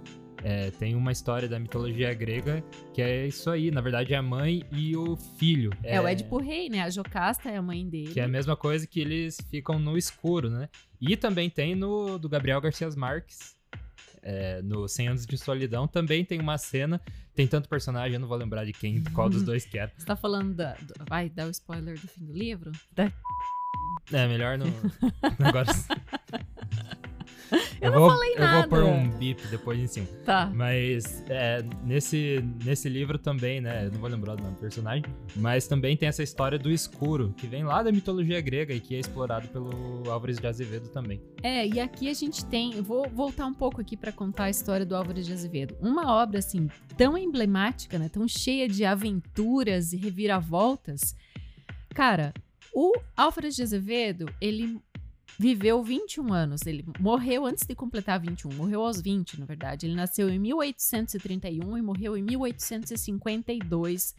É, 0.43 0.71
tem 0.71 0.93
uma 0.93 1.11
história 1.11 1.47
da 1.47 1.57
mitologia 1.57 2.13
grega 2.13 2.61
que 2.93 3.01
é 3.01 3.25
isso 3.27 3.49
aí, 3.49 3.71
na 3.71 3.79
verdade 3.79 4.13
é 4.13 4.17
a 4.17 4.21
mãe 4.21 4.63
e 4.71 4.95
o 4.95 5.15
filho. 5.15 5.71
É, 5.81 6.01
o 6.01 6.07
Édipo 6.07 6.37
Rei, 6.37 6.67
né? 6.69 6.81
A 6.81 6.89
Jocasta 6.89 7.49
é 7.49 7.55
a 7.57 7.61
mãe 7.61 7.87
dele. 7.87 8.11
Que 8.13 8.19
é 8.19 8.23
a 8.23 8.27
mesma 8.27 8.55
coisa 8.57 8.85
que 8.85 8.99
eles 8.99 9.37
ficam 9.49 9.79
no 9.79 9.97
escuro, 9.97 10.49
né? 10.49 10.67
E 10.99 11.15
também 11.15 11.49
tem 11.49 11.75
no 11.75 12.17
do 12.19 12.27
Gabriel 12.27 12.59
Garcia 12.59 12.89
Marques, 12.95 13.55
é, 14.21 14.61
no 14.61 14.87
100 14.87 15.07
Anos 15.09 15.25
de 15.25 15.37
Solidão, 15.37 15.87
também 15.87 16.23
tem 16.25 16.39
uma 16.41 16.57
cena. 16.57 16.99
Tem 17.35 17.47
tanto 17.47 17.67
personagem, 17.67 18.13
eu 18.13 18.19
não 18.19 18.27
vou 18.27 18.37
lembrar 18.37 18.63
de 18.65 18.73
quem, 18.73 19.01
qual 19.13 19.29
dos 19.29 19.41
dois 19.43 19.65
que 19.65 19.77
era. 19.79 19.91
Você 19.97 20.05
tá 20.05 20.15
falando 20.15 20.53
da. 20.53 20.73
do- 20.73 20.93
vai 21.09 21.29
dar 21.29 21.47
o 21.47 21.49
spoiler 21.51 21.99
do 21.99 22.07
fim 22.07 22.25
do 22.25 22.33
livro? 22.33 22.71
Da- 22.93 23.11
É, 24.11 24.27
melhor 24.27 24.57
não. 24.57 24.67
Agora. 25.47 25.71
Eu, 27.81 27.87
Eu, 27.87 27.91
não 27.91 27.99
vou, 27.99 28.09
falei 28.11 28.33
eu 28.35 28.39
nada. 28.39 28.59
vou 28.59 28.67
pôr 28.69 28.83
um 28.83 29.09
bip 29.09 29.45
depois 29.47 29.79
em 29.79 29.87
cima. 29.87 30.07
Tá. 30.25 30.49
Mas 30.53 31.23
é, 31.29 31.63
nesse, 31.83 32.43
nesse 32.63 32.87
livro 32.87 33.17
também, 33.17 33.59
né? 33.61 33.85
Eu 33.87 33.91
não 33.91 33.99
vou 33.99 34.09
lembrar 34.09 34.35
do 34.35 34.43
nome 34.43 34.55
do 34.55 34.59
personagem, 34.59 35.03
mas 35.35 35.67
também 35.67 35.95
tem 35.97 36.07
essa 36.07 36.23
história 36.23 36.57
do 36.57 36.71
escuro, 36.71 37.33
que 37.37 37.45
vem 37.45 37.63
lá 37.63 37.83
da 37.83 37.91
mitologia 37.91 38.39
grega 38.41 38.73
e 38.73 38.79
que 38.79 38.95
é 38.95 38.99
explorado 38.99 39.47
pelo 39.49 40.09
Álvares 40.09 40.37
de 40.39 40.47
Azevedo 40.47 40.87
também. 40.89 41.21
É, 41.41 41.67
e 41.67 41.79
aqui 41.79 42.09
a 42.09 42.13
gente 42.13 42.45
tem. 42.45 42.73
eu 42.73 42.83
Vou 42.83 43.07
voltar 43.09 43.45
um 43.45 43.53
pouco 43.53 43.81
aqui 43.81 43.95
para 43.97 44.11
contar 44.11 44.45
a 44.45 44.49
história 44.49 44.85
do 44.85 44.95
Álvares 44.95 45.25
de 45.25 45.33
Azevedo. 45.33 45.75
Uma 45.81 46.11
obra 46.13 46.39
assim 46.39 46.69
tão 46.97 47.17
emblemática, 47.17 47.99
né? 47.99 48.09
Tão 48.09 48.27
cheia 48.27 48.67
de 48.67 48.85
aventuras 48.85 49.93
e 49.93 49.97
reviravoltas. 49.97 51.15
Cara, 51.93 52.33
o 52.73 52.93
Álvares 53.15 53.55
de 53.55 53.61
Azevedo, 53.61 54.25
ele 54.41 54.79
viveu 55.37 55.83
21 55.83 56.33
anos. 56.33 56.65
Ele 56.65 56.85
morreu 56.99 57.45
antes 57.45 57.65
de 57.65 57.75
completar 57.75 58.19
21. 58.19 58.53
Morreu 58.53 58.81
aos 58.81 59.01
20, 59.01 59.39
na 59.39 59.45
verdade. 59.45 59.85
Ele 59.85 59.95
nasceu 59.95 60.29
em 60.29 60.39
1831 60.39 61.77
e 61.77 61.81
morreu 61.81 62.17
em 62.17 62.23
1852. 62.23 64.15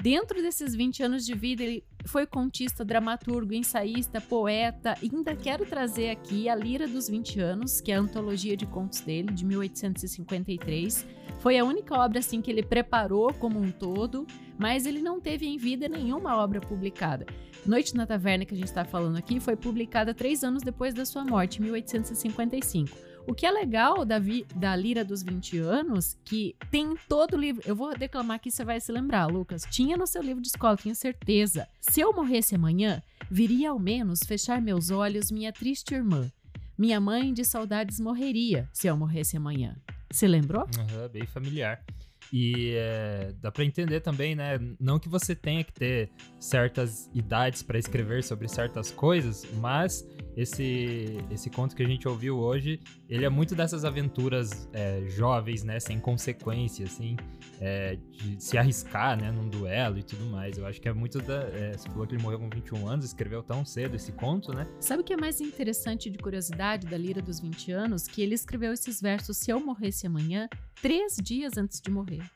Dentro 0.00 0.40
desses 0.40 0.76
20 0.76 1.02
anos 1.02 1.26
de 1.26 1.34
vida, 1.34 1.64
ele 1.64 1.84
foi 2.06 2.24
contista, 2.24 2.84
dramaturgo, 2.84 3.52
ensaísta, 3.52 4.20
poeta. 4.20 4.94
E 5.02 5.10
ainda 5.12 5.34
quero 5.34 5.66
trazer 5.66 6.10
aqui 6.10 6.48
a 6.48 6.54
Lira 6.54 6.86
dos 6.86 7.08
20 7.08 7.40
Anos, 7.40 7.80
que 7.80 7.90
é 7.90 7.96
a 7.96 8.00
antologia 8.00 8.56
de 8.56 8.64
contos 8.64 9.00
dele, 9.00 9.32
de 9.32 9.44
1853. 9.44 11.04
Foi 11.40 11.58
a 11.58 11.64
única 11.64 11.96
obra 11.96 12.20
assim 12.20 12.40
que 12.40 12.48
ele 12.48 12.62
preparou 12.62 13.34
como 13.34 13.60
um 13.60 13.72
todo, 13.72 14.24
mas 14.56 14.86
ele 14.86 15.02
não 15.02 15.20
teve 15.20 15.46
em 15.46 15.58
vida 15.58 15.88
nenhuma 15.88 16.36
obra 16.36 16.60
publicada. 16.60 17.26
Noite 17.66 17.96
na 17.96 18.06
Taverna, 18.06 18.44
que 18.44 18.54
a 18.54 18.56
gente 18.56 18.68
está 18.68 18.84
falando 18.84 19.16
aqui, 19.16 19.40
foi 19.40 19.56
publicada 19.56 20.14
três 20.14 20.44
anos 20.44 20.62
depois 20.62 20.94
da 20.94 21.04
sua 21.04 21.24
morte, 21.24 21.58
em 21.58 21.64
1855. 21.64 22.96
O 23.28 23.34
que 23.34 23.44
é 23.44 23.50
legal 23.50 24.04
da, 24.06 24.18
vi- 24.18 24.46
da 24.56 24.74
Lira 24.74 25.04
dos 25.04 25.22
20 25.22 25.58
anos, 25.58 26.16
que 26.24 26.56
tem 26.70 26.94
todo 27.08 27.34
o 27.34 27.38
livro. 27.38 27.62
Eu 27.66 27.76
vou 27.76 27.94
declamar 27.96 28.36
aqui, 28.36 28.50
você 28.50 28.64
vai 28.64 28.80
se 28.80 28.90
lembrar, 28.90 29.26
Lucas. 29.26 29.66
Tinha 29.70 29.96
no 29.98 30.06
seu 30.06 30.22
livro 30.22 30.40
de 30.42 30.48
escola, 30.48 30.76
tenho 30.78 30.94
certeza. 30.94 31.68
Se 31.80 32.00
eu 32.00 32.12
morresse 32.12 32.54
amanhã, 32.54 33.02
viria 33.30 33.70
ao 33.70 33.78
menos 33.78 34.20
fechar 34.26 34.62
meus 34.62 34.90
olhos 34.90 35.30
minha 35.30 35.52
triste 35.52 35.94
irmã. 35.94 36.32
Minha 36.78 36.98
mãe 37.00 37.34
de 37.34 37.44
saudades 37.44 38.00
morreria 38.00 38.66
se 38.72 38.86
eu 38.86 38.96
morresse 38.96 39.36
amanhã. 39.36 39.76
Você 40.10 40.26
lembrou? 40.26 40.66
Aham, 40.78 41.08
bem 41.12 41.26
familiar. 41.26 41.84
E 42.32 42.74
é, 42.76 43.32
dá 43.40 43.50
pra 43.50 43.64
entender 43.64 44.00
também, 44.00 44.34
né? 44.34 44.58
Não 44.78 44.98
que 44.98 45.08
você 45.08 45.34
tenha 45.34 45.64
que 45.64 45.72
ter 45.72 46.10
certas 46.38 47.10
idades 47.14 47.62
pra 47.62 47.78
escrever 47.78 48.22
sobre 48.22 48.46
certas 48.48 48.90
coisas, 48.90 49.46
mas 49.54 50.06
esse, 50.36 51.18
esse 51.30 51.48
conto 51.50 51.74
que 51.74 51.82
a 51.82 51.86
gente 51.86 52.06
ouviu 52.06 52.38
hoje, 52.38 52.80
ele 53.08 53.24
é 53.24 53.28
muito 53.28 53.54
dessas 53.54 53.84
aventuras 53.84 54.68
é, 54.72 55.02
jovens, 55.08 55.64
né? 55.64 55.80
Sem 55.80 55.98
consequência, 55.98 56.84
assim, 56.84 57.16
é, 57.58 57.96
de 57.96 58.42
se 58.42 58.58
arriscar, 58.58 59.18
né? 59.18 59.30
Num 59.30 59.48
duelo 59.48 59.98
e 59.98 60.02
tudo 60.02 60.26
mais. 60.26 60.58
Eu 60.58 60.66
acho 60.66 60.80
que 60.80 60.88
é 60.88 60.92
muito 60.92 61.18
da. 61.20 61.44
é, 61.44 61.72
você 61.72 61.88
falou 61.88 62.06
que 62.06 62.14
ele 62.14 62.22
morreu 62.22 62.38
com 62.38 62.50
21 62.50 62.86
anos, 62.86 63.06
escreveu 63.06 63.42
tão 63.42 63.64
cedo 63.64 63.96
esse 63.96 64.12
conto, 64.12 64.52
né? 64.52 64.66
Sabe 64.78 65.00
o 65.00 65.04
que 65.04 65.14
é 65.14 65.16
mais 65.16 65.40
interessante 65.40 66.10
de 66.10 66.18
curiosidade 66.18 66.86
da 66.86 66.98
Lira 66.98 67.22
dos 67.22 67.40
20 67.40 67.72
anos? 67.72 68.06
Que 68.06 68.20
ele 68.20 68.34
escreveu 68.34 68.72
esses 68.72 69.00
versos 69.00 69.38
Se 69.38 69.50
eu 69.50 69.58
morresse 69.58 70.06
amanhã, 70.06 70.46
três 70.82 71.16
dias 71.16 71.56
antes 71.56 71.80
de 71.80 71.90
morrer. 71.90 72.22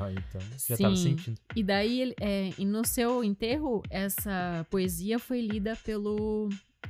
Ah, 0.00 0.10
então, 0.10 0.40
já 0.66 0.76
tava 0.76 0.96
Sim. 0.96 1.16
sentindo. 1.16 1.40
E 1.54 1.62
daí, 1.62 2.12
é, 2.20 2.50
e 2.58 2.64
no 2.64 2.84
seu 2.84 3.22
enterro, 3.22 3.84
essa 3.88 4.66
poesia 4.68 5.16
foi 5.16 5.40
lida 5.40 5.76
pelo 5.84 6.48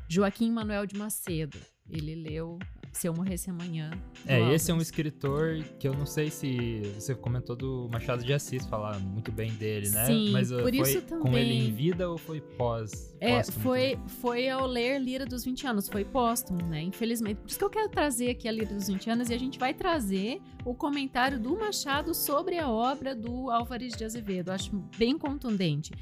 Joaquim 0.08 0.50
Manuel 0.50 0.86
de 0.86 0.96
Macedo. 0.96 1.58
Ele 1.90 2.14
leu 2.14 2.58
Se 2.96 3.06
Eu 3.06 3.12
Morresse 3.12 3.50
Amanhã. 3.50 3.90
É, 4.26 4.54
esse 4.54 4.70
é 4.70 4.74
um 4.74 4.80
escritor 4.80 5.62
que 5.78 5.86
eu 5.86 5.92
não 5.92 6.06
sei 6.06 6.30
se 6.30 6.80
você 6.94 7.14
comentou 7.14 7.54
do 7.54 7.90
Machado 7.92 8.24
de 8.24 8.32
Assis 8.32 8.64
falar 8.64 8.98
muito 8.98 9.30
bem 9.30 9.52
dele, 9.52 9.90
né? 9.90 10.06
Sim, 10.06 10.30
Mas 10.30 10.50
uh, 10.50 10.62
por 10.62 10.74
foi 10.74 10.80
isso 10.80 11.02
com 11.02 11.24
também- 11.24 11.42
ele 11.42 11.68
em 11.68 11.72
vida 11.74 12.08
ou 12.08 12.16
foi 12.16 12.40
pós? 12.40 13.14
É, 13.20 13.44
foi, 13.44 13.98
foi 14.06 14.48
ao 14.48 14.66
ler 14.66 14.98
Lira 14.98 15.26
dos 15.26 15.44
20 15.44 15.66
anos, 15.66 15.88
foi 15.90 16.06
póstumo, 16.06 16.62
né? 16.62 16.80
Infelizmente. 16.80 17.36
Por 17.36 17.50
isso 17.50 17.58
que 17.58 17.64
eu 17.64 17.70
quero 17.70 17.90
trazer 17.90 18.30
aqui 18.30 18.48
a 18.48 18.52
Lira 18.52 18.74
dos 18.74 18.86
20 18.88 19.10
anos 19.10 19.28
e 19.28 19.34
a 19.34 19.38
gente 19.38 19.58
vai 19.58 19.74
trazer 19.74 20.40
o 20.64 20.74
comentário 20.74 21.38
do 21.38 21.54
Machado 21.54 22.14
sobre 22.14 22.58
a 22.58 22.66
obra 22.66 23.14
do 23.14 23.50
Álvares 23.50 23.94
de 23.94 24.06
Azevedo. 24.06 24.48
Eu 24.48 24.54
acho 24.54 24.74
bem 24.96 25.18
contundente. 25.18 25.92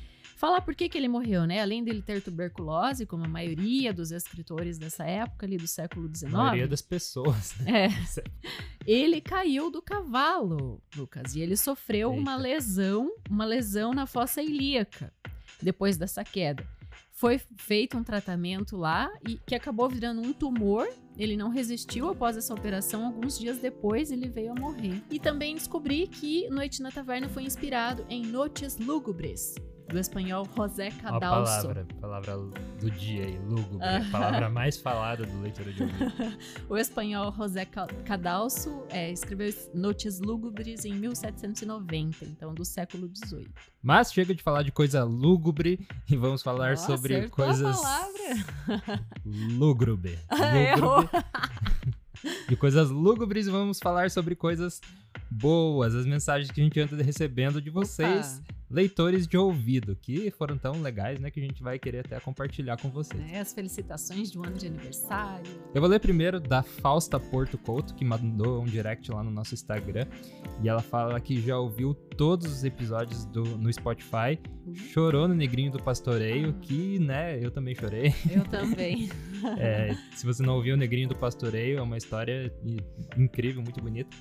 Falar 0.44 0.61
por 0.61 0.74
que, 0.74 0.90
que 0.90 0.98
ele 0.98 1.09
morreu, 1.09 1.46
né? 1.46 1.62
Além 1.62 1.83
dele 1.83 2.02
ter 2.02 2.20
tuberculose, 2.20 3.07
como 3.07 3.24
a 3.24 3.28
maioria 3.28 3.94
dos 3.94 4.11
escritores 4.11 4.76
dessa 4.76 5.02
época 5.02 5.46
ali 5.46 5.57
do 5.57 5.66
século? 5.66 6.07
XIX. 6.07 6.35
A 6.35 6.37
maioria 6.37 6.68
das 6.68 6.83
pessoas, 6.83 7.57
né? 7.61 7.87
É. 7.87 7.88
Ele 8.87 9.22
caiu 9.22 9.70
do 9.70 9.80
cavalo, 9.80 10.83
Lucas, 10.94 11.35
e 11.35 11.40
ele 11.40 11.57
sofreu 11.57 12.11
Eita. 12.11 12.20
uma 12.20 12.37
lesão, 12.37 13.11
uma 13.30 13.46
lesão 13.46 13.94
na 13.94 14.04
fossa 14.07 14.42
ilíaca 14.42 15.11
depois 15.62 15.96
dessa 15.96 16.22
queda. 16.22 16.68
Foi 17.11 17.40
feito 17.57 17.96
um 17.96 18.04
tratamento 18.04 18.76
lá 18.76 19.11
e 19.26 19.37
que 19.46 19.54
acabou 19.54 19.88
virando 19.88 20.20
um 20.20 20.35
tumor. 20.35 20.87
Ele 21.18 21.37
não 21.37 21.48
resistiu 21.48 22.09
após 22.09 22.37
essa 22.37 22.53
operação. 22.53 23.07
Alguns 23.07 23.38
dias 23.38 23.59
depois 23.59 24.11
ele 24.11 24.29
veio 24.29 24.53
a 24.53 24.55
morrer. 24.55 25.03
E 25.11 25.18
também 25.20 25.55
descobri 25.55 26.07
que 26.09 26.48
Noite 26.50 26.83
na 26.83 26.90
Taverna 26.90 27.29
foi 27.29 27.44
inspirado 27.44 28.05
em 28.09 28.27
Noches 28.27 28.79
Lúgubres, 28.79 29.55
do 29.88 29.98
espanhol 29.98 30.48
José 30.57 30.90
Cadalso. 30.90 31.62
palavra, 31.68 31.87
palavra 32.00 32.37
do 32.81 32.90
dia 32.90 33.27
aí, 33.27 33.38
lúgubre, 33.38 33.79
Ah. 33.83 33.98
a 33.98 34.05
palavra 34.11 34.48
mais 34.48 34.79
falada 34.79 35.24
do 35.27 35.40
leitura 35.42 35.72
de 35.72 35.83
ouvido. 35.83 36.12
O 36.68 36.77
espanhol 36.79 37.31
José 37.33 37.64
Ca- 37.66 37.87
Cadalso 38.05 38.83
é, 38.88 39.12
escreveu 39.12 39.53
Notes 39.74 40.18
Lúgubres 40.20 40.85
em 40.87 40.94
1790, 40.94 42.24
então 42.24 42.55
do 42.55 42.64
século 42.64 43.09
XVIII. 43.14 43.46
Mas 43.83 44.11
chega 44.11 44.35
de 44.35 44.42
falar 44.42 44.62
de 44.62 44.72
coisa 44.72 45.05
lúgubre 45.05 45.87
e 46.11 46.16
vamos 46.16 46.42
falar 46.42 46.79
sobre 46.79 47.16
acertou 47.16 47.44
a 47.44 47.46
coisas 47.48 47.77
palavra. 47.77 49.05
lúgubre. 49.24 50.18
Errou. 50.72 51.04
De 52.49 52.57
coisas 52.57 52.90
lúgubres, 52.90 53.47
vamos 53.47 53.79
falar 53.79 54.11
sobre 54.11 54.35
coisas 54.35 54.81
boas, 55.31 55.95
as 55.95 56.07
mensagens 56.07 56.51
que 56.51 56.61
a 56.61 56.64
gente 56.64 56.81
anda 56.81 57.03
recebendo 57.03 57.61
de 57.61 57.71
vocês, 57.71 58.38
Opa. 58.38 58.55
Leitores 58.75 59.29
de 59.29 59.39
ouvido, 59.39 59.95
que 59.95 60.33
foram 60.33 60.59
tão 60.59 60.83
legais, 60.83 61.21
né, 61.21 61.31
que 61.31 61.39
a 61.39 61.43
gente 61.43 61.63
vai 61.63 61.79
querer 61.79 62.01
até 62.01 62.19
compartilhar 62.19 62.77
com 62.77 62.91
vocês. 62.91 63.23
É, 63.33 63.39
as 63.39 63.53
felicitações 63.53 64.33
de 64.33 64.39
um 64.39 64.45
ano 64.45 64.57
de 64.57 64.67
aniversário. 64.67 65.47
Eu 65.73 65.81
vou 65.81 65.89
ler 65.89 66.01
primeiro 66.01 66.41
da 66.41 66.61
Fausta 66.63 67.21
Porto 67.21 67.57
Couto, 67.57 67.95
que 67.95 68.05
mandou 68.05 68.61
um 68.61 68.65
direct 68.65 69.13
lá 69.13 69.23
no 69.23 69.31
nosso 69.31 69.55
Instagram, 69.55 70.07
e 70.61 70.69
ela 70.69 70.83
fala 70.83 71.21
que 71.21 71.41
já 71.41 71.57
ouviu 71.57 71.95
todos 71.95 72.51
os 72.51 72.65
episódios 72.65 73.25
do, 73.27 73.45
no 73.45 73.73
Spotify, 73.73 74.41
chorou 74.75 75.29
no 75.29 75.35
Negrinho 75.35 75.71
do 75.71 75.81
Pastoreio, 75.81 76.53
que, 76.55 76.99
né, 76.99 77.39
eu 77.41 77.53
também 77.53 77.77
chorei. 77.77 78.13
Eu 78.29 78.45
também. 78.45 79.09
É, 79.59 79.95
se 80.17 80.25
você 80.25 80.43
não 80.43 80.55
ouviu 80.55 80.75
o 80.75 80.77
Negrinho 80.77 81.07
do 81.07 81.15
Pastoreio, 81.15 81.77
é 81.77 81.83
uma 81.83 81.99
história 81.99 82.51
incrível, 83.15 83.63
muito 83.63 83.79
bonita. 83.79 84.17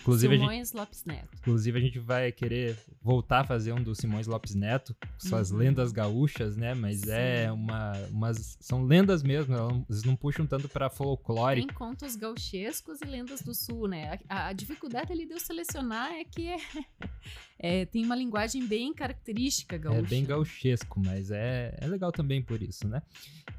Inclusive 0.00 0.34
a, 0.34 0.38
gente, 0.38 0.48
Simões 0.48 0.72
Lopes 0.72 1.04
Neto. 1.04 1.28
inclusive, 1.38 1.78
a 1.78 1.80
gente 1.80 1.98
vai 1.98 2.30
querer 2.32 2.76
voltar 3.02 3.40
a 3.40 3.44
fazer 3.44 3.72
um 3.72 3.82
do 3.82 3.94
Simões 3.94 4.26
Lopes 4.26 4.54
Neto, 4.54 4.94
suas 5.18 5.50
Uhum. 5.50 5.58
lendas 5.58 5.90
gaúchas, 5.92 6.56
né? 6.56 6.74
Mas 6.74 7.02
é 7.08 7.46
Sim. 7.46 7.50
uma, 7.52 7.92
umas. 8.10 8.56
São 8.60 8.84
lendas 8.84 9.22
mesmo, 9.22 9.54
elas 9.54 10.02
não- 10.04 10.16
puxam 10.16 10.46
tanto 10.46 10.68
pra 10.68 10.88
folclore. 10.88 11.60
Tem 11.66 11.74
contos 11.74 12.16
gauchescos 12.16 13.00
e 13.02 13.04
lendas 13.04 13.42
do 13.42 13.54
sul, 13.54 13.88
né? 13.88 14.18
A, 14.28 14.48
a 14.48 14.52
dificuldade 14.52 15.12
ali 15.12 15.26
de 15.26 15.32
eu 15.32 15.40
selecionar 15.40 16.12
é 16.12 16.24
que 16.24 16.48
é, 16.48 16.56
é, 17.58 17.86
tem 17.86 18.04
uma 18.04 18.14
linguagem 18.14 18.66
bem 18.66 18.92
característica 18.92 19.78
gaúcha. 19.78 19.98
É 19.98 20.02
bem 20.02 20.24
gauchesco, 20.24 21.00
mas 21.00 21.30
é, 21.30 21.76
é 21.80 21.86
legal 21.86 22.12
também 22.12 22.42
por 22.42 22.62
isso, 22.62 22.86
né? 22.86 23.02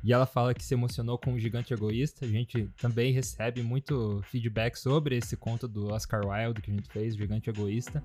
E 0.04 0.14
ela 0.14 0.26
fala 0.26 0.54
que 0.54 0.64
se 0.64 0.74
emocionou 0.74 1.18
com 1.18 1.34
o 1.34 1.40
Gigante 1.40 1.74
Egoísta. 1.74 2.26
A 2.26 2.30
gente 2.30 2.70
também 2.78 3.12
recebe 3.12 3.64
muito 3.64 4.22
feedback 4.30 4.76
sobre 4.76 5.18
esse 5.18 5.36
conto 5.36 5.68
do 5.68 5.92
Oscar 5.92 6.22
Wilde 6.26 6.62
que 6.62 6.72
a 6.72 6.74
gente 6.74 6.90
fez, 6.90 7.16
Gigante 7.16 7.50
Egoísta, 7.50 8.04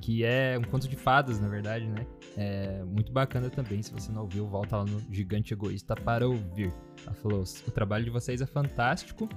que 0.00 0.24
é 0.24 0.58
um 0.58 0.62
conto 0.62 0.88
de 0.88 0.96
fadas, 0.96 1.40
na 1.40 1.48
verdade, 1.48 1.86
né? 1.86 2.06
É 2.36 2.84
muito 2.84 3.10
bacana 3.10 3.48
também. 3.48 3.82
Se 3.82 3.92
você 3.92 4.12
não 4.12 4.22
ouviu, 4.22 4.46
volta 4.46 4.76
lá 4.76 4.84
no 4.84 5.00
Gigante 5.10 5.54
Egoísta 5.54 5.94
para 5.94 6.28
ouvir. 6.28 6.72
Ela 7.04 7.14
falou: 7.14 7.42
o 7.42 7.70
trabalho 7.70 8.04
de 8.04 8.10
vocês 8.10 8.42
é 8.42 8.46
fantástico. 8.46 9.28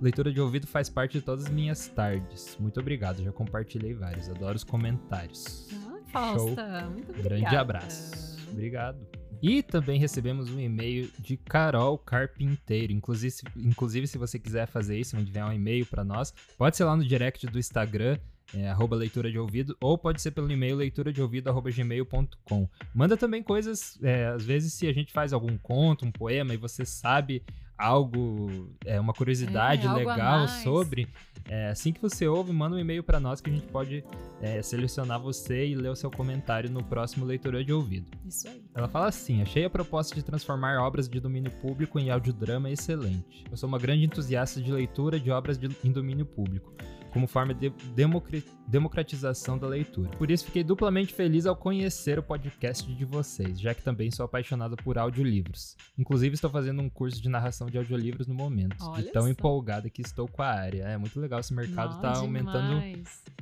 Leitura 0.00 0.30
de 0.32 0.40
ouvido 0.40 0.66
faz 0.66 0.88
parte 0.90 1.12
de 1.18 1.22
todas 1.22 1.46
as 1.46 1.50
minhas 1.50 1.88
tardes. 1.88 2.56
Muito 2.60 2.78
obrigado, 2.80 3.22
já 3.22 3.32
compartilhei 3.32 3.94
vários. 3.94 4.28
Adoro 4.28 4.54
os 4.56 4.64
comentários. 4.64 5.68
Ah, 5.72 5.98
Fausta, 6.12 6.90
muito 6.90 7.10
obrigada. 7.10 7.28
Grande 7.28 7.56
abraço. 7.56 8.38
Obrigado. 8.50 8.98
E 9.42 9.62
também 9.62 9.98
recebemos 9.98 10.50
um 10.50 10.58
e-mail 10.60 11.10
de 11.18 11.36
Carol 11.36 11.98
Carpinteiro. 11.98 12.92
Inclusive, 12.92 13.30
se- 13.30 13.44
inclusive, 13.56 14.06
se 14.06 14.16
você 14.18 14.38
quiser 14.38 14.66
fazer 14.66 14.98
isso, 14.98 15.16
enviar 15.16 15.48
um 15.48 15.52
e-mail 15.52 15.84
para 15.86 16.04
nós, 16.04 16.32
pode 16.58 16.76
ser 16.76 16.84
lá 16.84 16.96
no 16.96 17.04
direct 17.04 17.46
do 17.46 17.58
Instagram, 17.58 18.18
é, 18.54 18.68
arroba 18.68 18.96
leitura 18.96 19.30
de 19.30 19.38
ouvido, 19.38 19.76
ou 19.80 19.98
pode 19.98 20.22
ser 20.22 20.30
pelo 20.30 20.50
e-mail 20.50 20.76
leitura 20.76 21.12
de 21.12 21.20
ouvido, 21.20 21.48
arroba 21.48 21.70
gmail.com. 21.70 22.68
Manda 22.94 23.16
também 23.16 23.42
coisas, 23.42 23.98
é, 24.02 24.26
às 24.28 24.44
vezes 24.44 24.72
se 24.72 24.86
a 24.86 24.92
gente 24.92 25.12
faz 25.12 25.32
algum 25.32 25.56
conto, 25.58 26.04
um 26.06 26.12
poema, 26.12 26.54
e 26.54 26.56
você 26.56 26.84
sabe 26.86 27.42
algo, 27.76 28.70
é 28.84 28.98
uma 28.98 29.12
curiosidade 29.12 29.86
É, 29.86 29.88
a 29.88 29.92
legal 29.92 30.48
sobre, 30.48 31.08
é, 31.48 31.68
assim 31.68 31.92
que 31.92 32.00
você 32.00 32.26
ouve, 32.26 32.52
manda 32.52 32.76
um 32.76 32.78
e-mail 32.78 33.02
para 33.02 33.20
nós 33.20 33.40
que 33.40 33.50
a 33.50 33.52
gente 33.52 33.66
pode 33.66 34.04
é, 34.40 34.60
selecionar 34.62 35.20
você 35.20 35.66
e 35.66 35.74
ler 35.74 35.90
o 35.90 35.96
seu 35.96 36.10
comentário 36.10 36.70
no 36.70 36.82
próximo 36.82 37.24
Leitura 37.24 37.64
de 37.64 37.72
Ouvido. 37.72 38.10
Isso 38.24 38.48
aí. 38.48 38.62
Ela 38.74 38.88
fala 38.88 39.08
assim: 39.08 39.42
achei 39.42 39.64
a 39.64 39.70
proposta 39.70 40.14
de 40.14 40.22
transformar 40.22 40.80
obras 40.80 41.08
de 41.08 41.20
domínio 41.20 41.50
público 41.50 41.98
em 41.98 42.10
audiodrama 42.10 42.70
excelente. 42.70 43.44
Eu 43.50 43.56
sou 43.56 43.68
uma 43.68 43.78
grande 43.78 44.04
entusiasta 44.04 44.60
de 44.60 44.72
leitura 44.72 45.20
de 45.20 45.30
obras 45.30 45.58
de, 45.58 45.68
em 45.84 45.92
domínio 45.92 46.26
público, 46.26 46.72
como 47.16 47.26
forma 47.26 47.54
de 47.54 47.72
democratização 48.68 49.56
da 49.56 49.66
leitura. 49.66 50.10
Por 50.18 50.30
isso 50.30 50.44
fiquei 50.44 50.62
duplamente 50.62 51.14
feliz 51.14 51.46
ao 51.46 51.56
conhecer 51.56 52.18
o 52.18 52.22
podcast 52.22 52.94
de 52.94 53.04
vocês, 53.06 53.58
já 53.58 53.72
que 53.72 53.82
também 53.82 54.10
sou 54.10 54.26
apaixonado 54.26 54.76
por 54.76 54.98
audiolivros. 54.98 55.78
Inclusive 55.96 56.34
estou 56.34 56.50
fazendo 56.50 56.82
um 56.82 56.90
curso 56.90 57.22
de 57.22 57.30
narração 57.30 57.70
de 57.70 57.78
audiolivros 57.78 58.26
no 58.26 58.34
momento. 58.34 58.76
Olha 58.82 59.00
e 59.00 59.04
tão 59.04 59.22
só. 59.22 59.28
empolgada 59.30 59.88
que 59.88 60.02
estou 60.02 60.28
com 60.28 60.42
a 60.42 60.48
área. 60.48 60.82
É 60.82 60.98
muito 60.98 61.18
legal, 61.18 61.40
esse 61.40 61.54
mercado 61.54 61.94
Não, 61.94 62.02
tá 62.02 62.18
aumentando 62.18 62.82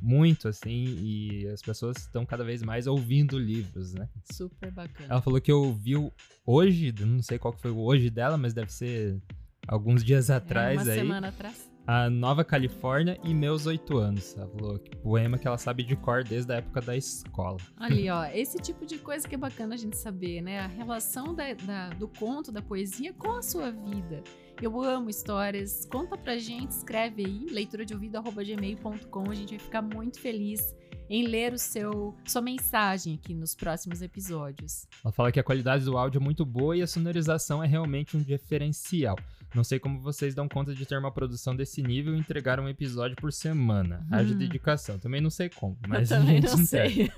muito, 0.00 0.46
assim, 0.46 0.96
e 1.02 1.48
as 1.48 1.60
pessoas 1.60 1.96
estão 1.96 2.24
cada 2.24 2.44
vez 2.44 2.62
mais 2.62 2.86
ouvindo 2.86 3.36
livros, 3.36 3.92
né? 3.92 4.08
Super 4.30 4.70
bacana. 4.70 5.08
Ela 5.10 5.20
falou 5.20 5.40
que 5.40 5.50
ouviu 5.50 6.12
hoje, 6.46 6.94
não 7.00 7.20
sei 7.20 7.40
qual 7.40 7.52
que 7.52 7.60
foi 7.60 7.72
o 7.72 7.80
hoje 7.80 8.08
dela, 8.08 8.38
mas 8.38 8.54
deve 8.54 8.72
ser 8.72 9.20
alguns 9.66 10.04
dias 10.04 10.30
atrás 10.30 10.78
é, 10.78 10.82
uma 10.84 10.92
aí. 10.92 10.98
semana 11.00 11.28
atrás. 11.28 11.73
A 11.86 12.08
Nova 12.08 12.42
Califórnia 12.44 13.20
e 13.22 13.34
Meus 13.34 13.66
Oito 13.66 13.98
Anos. 13.98 14.34
Ela 14.38 14.48
falou 14.48 14.78
que 14.78 14.96
poema 14.96 15.36
que 15.36 15.46
ela 15.46 15.58
sabe 15.58 15.82
de 15.82 15.94
cor 15.94 16.24
desde 16.24 16.50
a 16.52 16.56
época 16.56 16.80
da 16.80 16.96
escola. 16.96 17.58
Ali, 17.76 18.08
ó, 18.10 18.24
esse 18.24 18.56
tipo 18.58 18.86
de 18.86 18.96
coisa 18.98 19.28
que 19.28 19.34
é 19.34 19.38
bacana 19.38 19.74
a 19.74 19.78
gente 19.78 19.96
saber, 19.98 20.40
né? 20.40 20.60
A 20.60 20.66
relação 20.66 21.34
da, 21.34 21.52
da- 21.52 21.90
do 21.90 22.08
conto, 22.08 22.50
da 22.50 22.62
poesia 22.62 23.12
com 23.12 23.32
a 23.32 23.42
sua 23.42 23.70
vida. 23.70 24.22
Eu 24.62 24.80
amo 24.80 25.10
histórias. 25.10 25.84
Conta 25.90 26.16
pra 26.16 26.38
gente, 26.38 26.70
escreve 26.70 27.24
aí, 27.26 27.46
leitura 27.50 27.84
de 27.84 27.92
ouvido.gmail.com. 27.92 29.30
A 29.30 29.34
gente 29.34 29.50
vai 29.50 29.58
ficar 29.58 29.82
muito 29.82 30.18
feliz 30.20 30.74
em 31.08 31.26
ler 31.26 31.52
o 31.52 31.58
seu 31.58 32.14
sua 32.26 32.40
mensagem 32.42 33.14
aqui 33.14 33.34
nos 33.34 33.54
próximos 33.54 34.02
episódios. 34.02 34.86
Ela 35.04 35.12
fala 35.12 35.30
que 35.32 35.38
a 35.40 35.44
qualidade 35.44 35.84
do 35.84 35.96
áudio 35.96 36.18
é 36.18 36.22
muito 36.22 36.44
boa 36.44 36.76
e 36.76 36.82
a 36.82 36.86
sonorização 36.86 37.62
é 37.62 37.66
realmente 37.66 38.16
um 38.16 38.20
diferencial. 38.22 39.16
Não 39.54 39.62
sei 39.62 39.78
como 39.78 40.00
vocês 40.00 40.34
dão 40.34 40.48
conta 40.48 40.74
de 40.74 40.84
ter 40.84 40.98
uma 40.98 41.12
produção 41.12 41.54
desse 41.54 41.80
nível 41.82 42.14
e 42.14 42.18
entregar 42.18 42.58
um 42.58 42.68
episódio 42.68 43.16
por 43.16 43.32
semana. 43.32 44.04
Haja 44.10 44.34
Hum. 44.34 44.38
dedicação. 44.38 44.98
Também 44.98 45.20
não 45.20 45.30
sei 45.30 45.48
como, 45.48 45.78
mas 45.86 46.10
Eu 46.10 46.16
a 46.16 46.20
também 46.20 46.40
gente 46.42 46.50
não 46.56 46.58
sei. 46.66 47.10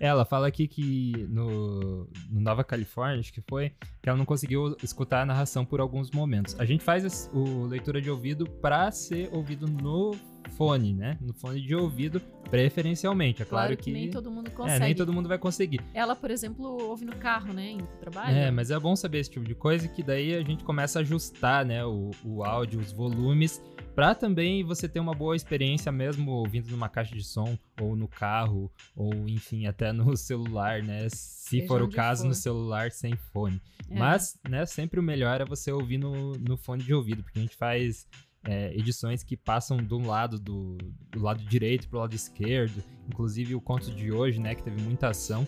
Ela 0.00 0.24
fala 0.26 0.46
aqui 0.48 0.68
que 0.68 1.12
no, 1.30 2.06
no 2.28 2.40
Nova 2.40 2.62
Califórnia, 2.62 3.20
acho 3.20 3.32
que 3.32 3.40
foi, 3.48 3.70
que 4.02 4.08
ela 4.08 4.18
não 4.18 4.26
conseguiu 4.26 4.76
escutar 4.82 5.22
a 5.22 5.26
narração 5.26 5.64
por 5.64 5.80
alguns 5.80 6.10
momentos. 6.10 6.54
A 6.58 6.64
gente 6.66 6.84
faz 6.84 7.30
o 7.32 7.64
leitura 7.66 8.02
de 8.02 8.10
ouvido 8.10 8.44
pra 8.60 8.90
ser 8.90 9.30
ouvido 9.32 9.66
no 9.66 10.14
fone, 10.50 10.92
né? 10.94 11.18
No 11.20 11.32
fone 11.34 11.60
de 11.60 11.74
ouvido, 11.74 12.20
preferencialmente. 12.50 13.42
É 13.42 13.44
claro, 13.44 13.68
Claro 13.68 13.82
que, 13.82 13.92
nem 13.92 14.10
todo 14.10 14.30
mundo 14.30 14.48
é, 14.48 14.50
consegue. 14.50 14.84
nem 14.84 14.94
todo 14.94 15.12
mundo 15.12 15.28
vai 15.28 15.38
conseguir. 15.38 15.80
Ela, 15.92 16.14
por 16.14 16.30
exemplo, 16.30 16.64
ouve 16.82 17.04
no 17.04 17.16
carro, 17.16 17.52
né? 17.52 17.72
Indo 17.72 17.86
pro 17.86 17.98
trabalho. 17.98 18.36
É, 18.36 18.50
mas 18.50 18.70
é 18.70 18.78
bom 18.78 18.94
saber 18.94 19.18
esse 19.18 19.30
tipo 19.30 19.44
de 19.44 19.54
coisa 19.54 19.88
que 19.88 20.02
daí 20.02 20.34
a 20.34 20.42
gente 20.42 20.64
começa 20.64 20.98
a 20.98 21.02
ajustar, 21.02 21.64
né, 21.64 21.84
o, 21.84 22.10
o 22.24 22.44
áudio, 22.44 22.80
os 22.80 22.92
volumes, 22.92 23.62
pra 23.94 24.14
também 24.14 24.64
você 24.64 24.88
ter 24.88 25.00
uma 25.00 25.14
boa 25.14 25.36
experiência 25.36 25.90
mesmo 25.90 26.30
ouvindo 26.30 26.70
numa 26.70 26.88
caixa 26.88 27.14
de 27.14 27.24
som 27.24 27.58
ou 27.80 27.94
no 27.96 28.08
carro 28.08 28.70
ou 28.96 29.12
enfim, 29.28 29.66
até 29.66 29.92
no 29.92 30.14
celular, 30.16 30.82
né, 30.82 31.08
se 31.08 31.58
Seja 31.60 31.66
for 31.66 31.82
o 31.82 31.88
caso 31.88 32.22
for. 32.22 32.28
no 32.28 32.34
celular 32.34 32.90
sem 32.90 33.16
fone. 33.32 33.60
É. 33.90 33.98
Mas, 33.98 34.38
né, 34.48 34.64
sempre 34.66 34.98
o 34.98 35.02
melhor 35.02 35.40
é 35.40 35.44
você 35.44 35.70
ouvir 35.70 35.98
no, 35.98 36.32
no 36.32 36.56
fone 36.56 36.82
de 36.82 36.94
ouvido, 36.94 37.22
porque 37.22 37.38
a 37.38 37.42
gente 37.42 37.56
faz 37.56 38.06
é, 38.44 38.74
edições 38.74 39.22
que 39.22 39.36
passam 39.36 39.78
de 39.78 39.94
um 39.94 40.06
lado 40.06 40.38
do, 40.38 40.76
do 41.10 41.22
lado 41.22 41.42
direito 41.44 41.88
pro 41.88 41.98
lado 41.98 42.14
esquerdo, 42.14 42.82
inclusive 43.08 43.54
o 43.54 43.60
conto 43.60 43.90
de 43.90 44.12
hoje, 44.12 44.40
né, 44.40 44.54
que 44.54 44.62
teve 44.62 44.80
muita 44.82 45.08
ação. 45.08 45.46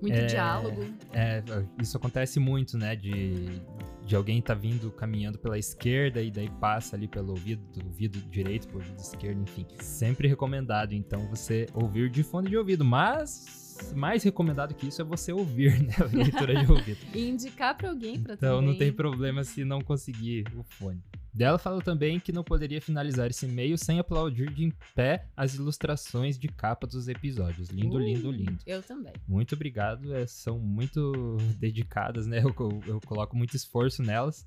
Muito 0.00 0.14
é, 0.14 0.26
diálogo. 0.26 0.84
É, 1.12 1.42
isso 1.80 1.96
acontece 1.96 2.38
muito, 2.38 2.76
né? 2.76 2.94
De, 2.94 3.62
de 4.04 4.14
alguém 4.14 4.42
tá 4.42 4.52
vindo 4.52 4.90
caminhando 4.90 5.38
pela 5.38 5.58
esquerda 5.58 6.20
e 6.20 6.30
daí 6.30 6.50
passa 6.60 6.96
ali 6.96 7.08
pelo 7.08 7.30
ouvido, 7.30 7.62
do 7.72 7.86
ouvido 7.86 8.18
direito 8.30 8.68
pro 8.68 8.76
ouvido 8.76 8.98
esquerdo, 8.98 9.40
enfim. 9.40 9.66
Sempre 9.80 10.28
recomendado, 10.28 10.92
então, 10.92 11.26
você 11.28 11.66
ouvir 11.72 12.10
de 12.10 12.22
fone 12.22 12.50
de 12.50 12.58
ouvido, 12.58 12.84
mas 12.84 13.92
mais 13.94 14.22
recomendado 14.22 14.74
que 14.74 14.88
isso 14.88 15.00
é 15.00 15.04
você 15.04 15.32
ouvir, 15.32 15.80
né? 15.82 15.94
A 15.98 16.14
leitura 16.14 16.62
de 16.62 16.70
ouvido. 16.70 16.98
E 17.14 17.28
indicar 17.28 17.76
pra 17.76 17.88
alguém 17.88 18.20
pra 18.20 18.34
Então 18.34 18.56
também. 18.56 18.70
não 18.70 18.78
tem 18.78 18.92
problema 18.92 19.44
se 19.44 19.64
não 19.64 19.80
conseguir 19.80 20.44
o 20.54 20.62
fone. 20.62 21.02
Dela 21.36 21.58
fala 21.58 21.82
também 21.82 22.18
que 22.18 22.32
não 22.32 22.42
poderia 22.42 22.80
finalizar 22.80 23.28
esse 23.28 23.44
e-mail 23.46 23.76
sem 23.76 23.98
aplaudir 23.98 24.50
de 24.52 24.64
em 24.64 24.72
pé 24.94 25.26
as 25.36 25.54
ilustrações 25.54 26.38
de 26.38 26.48
capa 26.48 26.86
dos 26.86 27.08
episódios. 27.08 27.68
Lindo, 27.68 27.96
Uh, 27.96 28.00
lindo, 28.00 28.30
lindo. 28.30 28.58
Eu 28.66 28.82
também. 28.82 29.12
Muito 29.28 29.54
obrigado, 29.54 30.14
é, 30.14 30.26
são 30.26 30.58
muito 30.58 31.36
dedicadas, 31.60 32.26
né? 32.26 32.40
Eu, 32.42 32.54
co- 32.54 32.80
eu 32.86 33.00
coloco 33.02 33.36
muito 33.36 33.54
esforço 33.54 34.02
nelas 34.02 34.46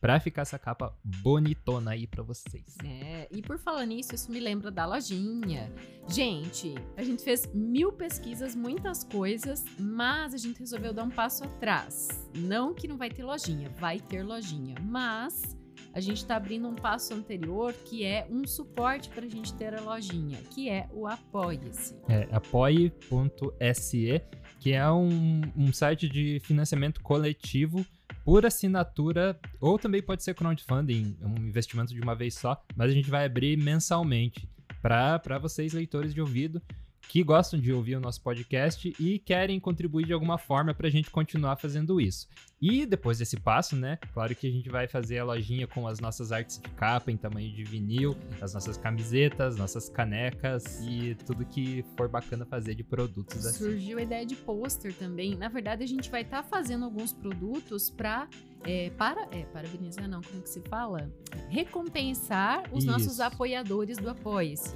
pra 0.00 0.18
ficar 0.20 0.42
essa 0.42 0.58
capa 0.58 0.92
bonitona 1.04 1.92
aí 1.92 2.06
pra 2.06 2.22
vocês. 2.22 2.76
É, 2.84 3.28
e 3.30 3.40
por 3.40 3.58
falar 3.58 3.86
nisso, 3.86 4.14
isso 4.14 4.30
me 4.30 4.40
lembra 4.40 4.70
da 4.70 4.84
lojinha. 4.86 5.72
Gente, 6.08 6.74
a 6.96 7.02
gente 7.02 7.22
fez 7.22 7.48
mil 7.54 7.92
pesquisas, 7.92 8.54
muitas 8.54 9.04
coisas, 9.04 9.64
mas 9.78 10.34
a 10.34 10.36
gente 10.36 10.58
resolveu 10.58 10.92
dar 10.92 11.04
um 11.04 11.10
passo 11.10 11.44
atrás. 11.44 12.08
Não 12.36 12.74
que 12.74 12.86
não 12.88 12.96
vai 12.98 13.08
ter 13.10 13.22
lojinha, 13.24 13.70
vai 13.70 13.98
ter 14.00 14.22
lojinha, 14.22 14.74
mas 14.82 15.56
a 15.94 16.00
gente 16.00 16.16
está 16.16 16.34
abrindo 16.34 16.66
um 16.66 16.74
passo 16.74 17.14
anterior 17.14 17.72
que 17.72 18.04
é 18.04 18.26
um 18.28 18.44
suporte 18.46 19.08
para 19.10 19.24
a 19.24 19.28
gente 19.28 19.54
ter 19.54 19.74
a 19.74 19.80
lojinha, 19.80 20.38
que 20.50 20.68
é 20.68 20.88
o 20.92 21.06
Apoie-se. 21.06 21.94
É 22.08 22.28
apoie.se, 22.32 24.20
que 24.58 24.72
é 24.72 24.90
um, 24.90 25.42
um 25.56 25.72
site 25.72 26.08
de 26.08 26.40
financiamento 26.40 27.00
coletivo 27.00 27.86
por 28.24 28.44
assinatura, 28.44 29.38
ou 29.60 29.78
também 29.78 30.02
pode 30.02 30.24
ser 30.24 30.34
crowdfunding, 30.34 31.16
um 31.22 31.46
investimento 31.46 31.94
de 31.94 32.00
uma 32.00 32.14
vez 32.14 32.34
só, 32.34 32.60
mas 32.74 32.90
a 32.90 32.94
gente 32.94 33.08
vai 33.08 33.24
abrir 33.24 33.56
mensalmente 33.56 34.48
para 34.82 35.38
vocês, 35.38 35.72
leitores 35.72 36.12
de 36.12 36.20
ouvido, 36.20 36.60
que 37.08 37.22
gostam 37.22 37.58
de 37.58 37.72
ouvir 37.72 37.96
o 37.96 38.00
nosso 38.00 38.20
podcast 38.20 38.92
e 38.98 39.18
querem 39.18 39.60
contribuir 39.60 40.06
de 40.06 40.12
alguma 40.12 40.38
forma 40.38 40.74
para 40.74 40.88
a 40.88 40.90
gente 40.90 41.10
continuar 41.10 41.56
fazendo 41.56 42.00
isso. 42.00 42.28
E 42.60 42.86
depois 42.86 43.18
desse 43.18 43.38
passo, 43.38 43.76
né? 43.76 43.98
Claro 44.12 44.34
que 44.34 44.46
a 44.46 44.50
gente 44.50 44.68
vai 44.70 44.88
fazer 44.88 45.18
a 45.18 45.24
lojinha 45.24 45.66
com 45.66 45.86
as 45.86 46.00
nossas 46.00 46.32
artes 46.32 46.58
de 46.58 46.68
capa 46.70 47.12
em 47.12 47.16
tamanho 47.16 47.52
de 47.52 47.62
vinil, 47.62 48.16
as 48.40 48.54
nossas 48.54 48.76
camisetas, 48.76 49.56
nossas 49.56 49.88
canecas 49.88 50.80
e 50.80 51.14
tudo 51.26 51.44
que 51.44 51.84
for 51.96 52.08
bacana 52.08 52.46
fazer 52.46 52.74
de 52.74 52.82
produtos 52.82 53.44
assim. 53.44 53.64
Surgiu 53.64 53.98
a 53.98 54.02
ideia 54.02 54.24
de 54.24 54.34
pôster 54.34 54.94
também. 54.94 55.36
Na 55.36 55.48
verdade, 55.48 55.84
a 55.84 55.86
gente 55.86 56.10
vai 56.10 56.22
estar 56.22 56.42
fazendo 56.42 56.84
alguns 56.84 57.12
produtos 57.12 57.90
para 57.90 58.28
é, 58.64 58.90
para 58.96 59.28
é, 59.30 59.44
parabenizar 59.44 60.08
não, 60.08 60.22
como 60.22 60.42
que 60.42 60.48
se 60.48 60.62
fala? 60.62 61.12
Recompensar 61.50 62.64
os 62.72 62.84
nossos 62.84 63.14
Isso. 63.14 63.22
apoiadores 63.22 63.98
do 63.98 64.08
Apoia-se. 64.08 64.74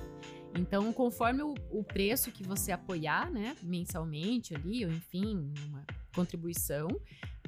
Então, 0.58 0.92
conforme 0.92 1.42
o, 1.42 1.54
o 1.70 1.84
preço 1.84 2.30
que 2.32 2.42
você 2.42 2.72
apoiar, 2.72 3.30
né, 3.30 3.54
mensalmente 3.62 4.54
ali, 4.54 4.84
ou 4.84 4.92
enfim, 4.92 5.52
uma 5.68 5.84
contribuição, 6.14 6.88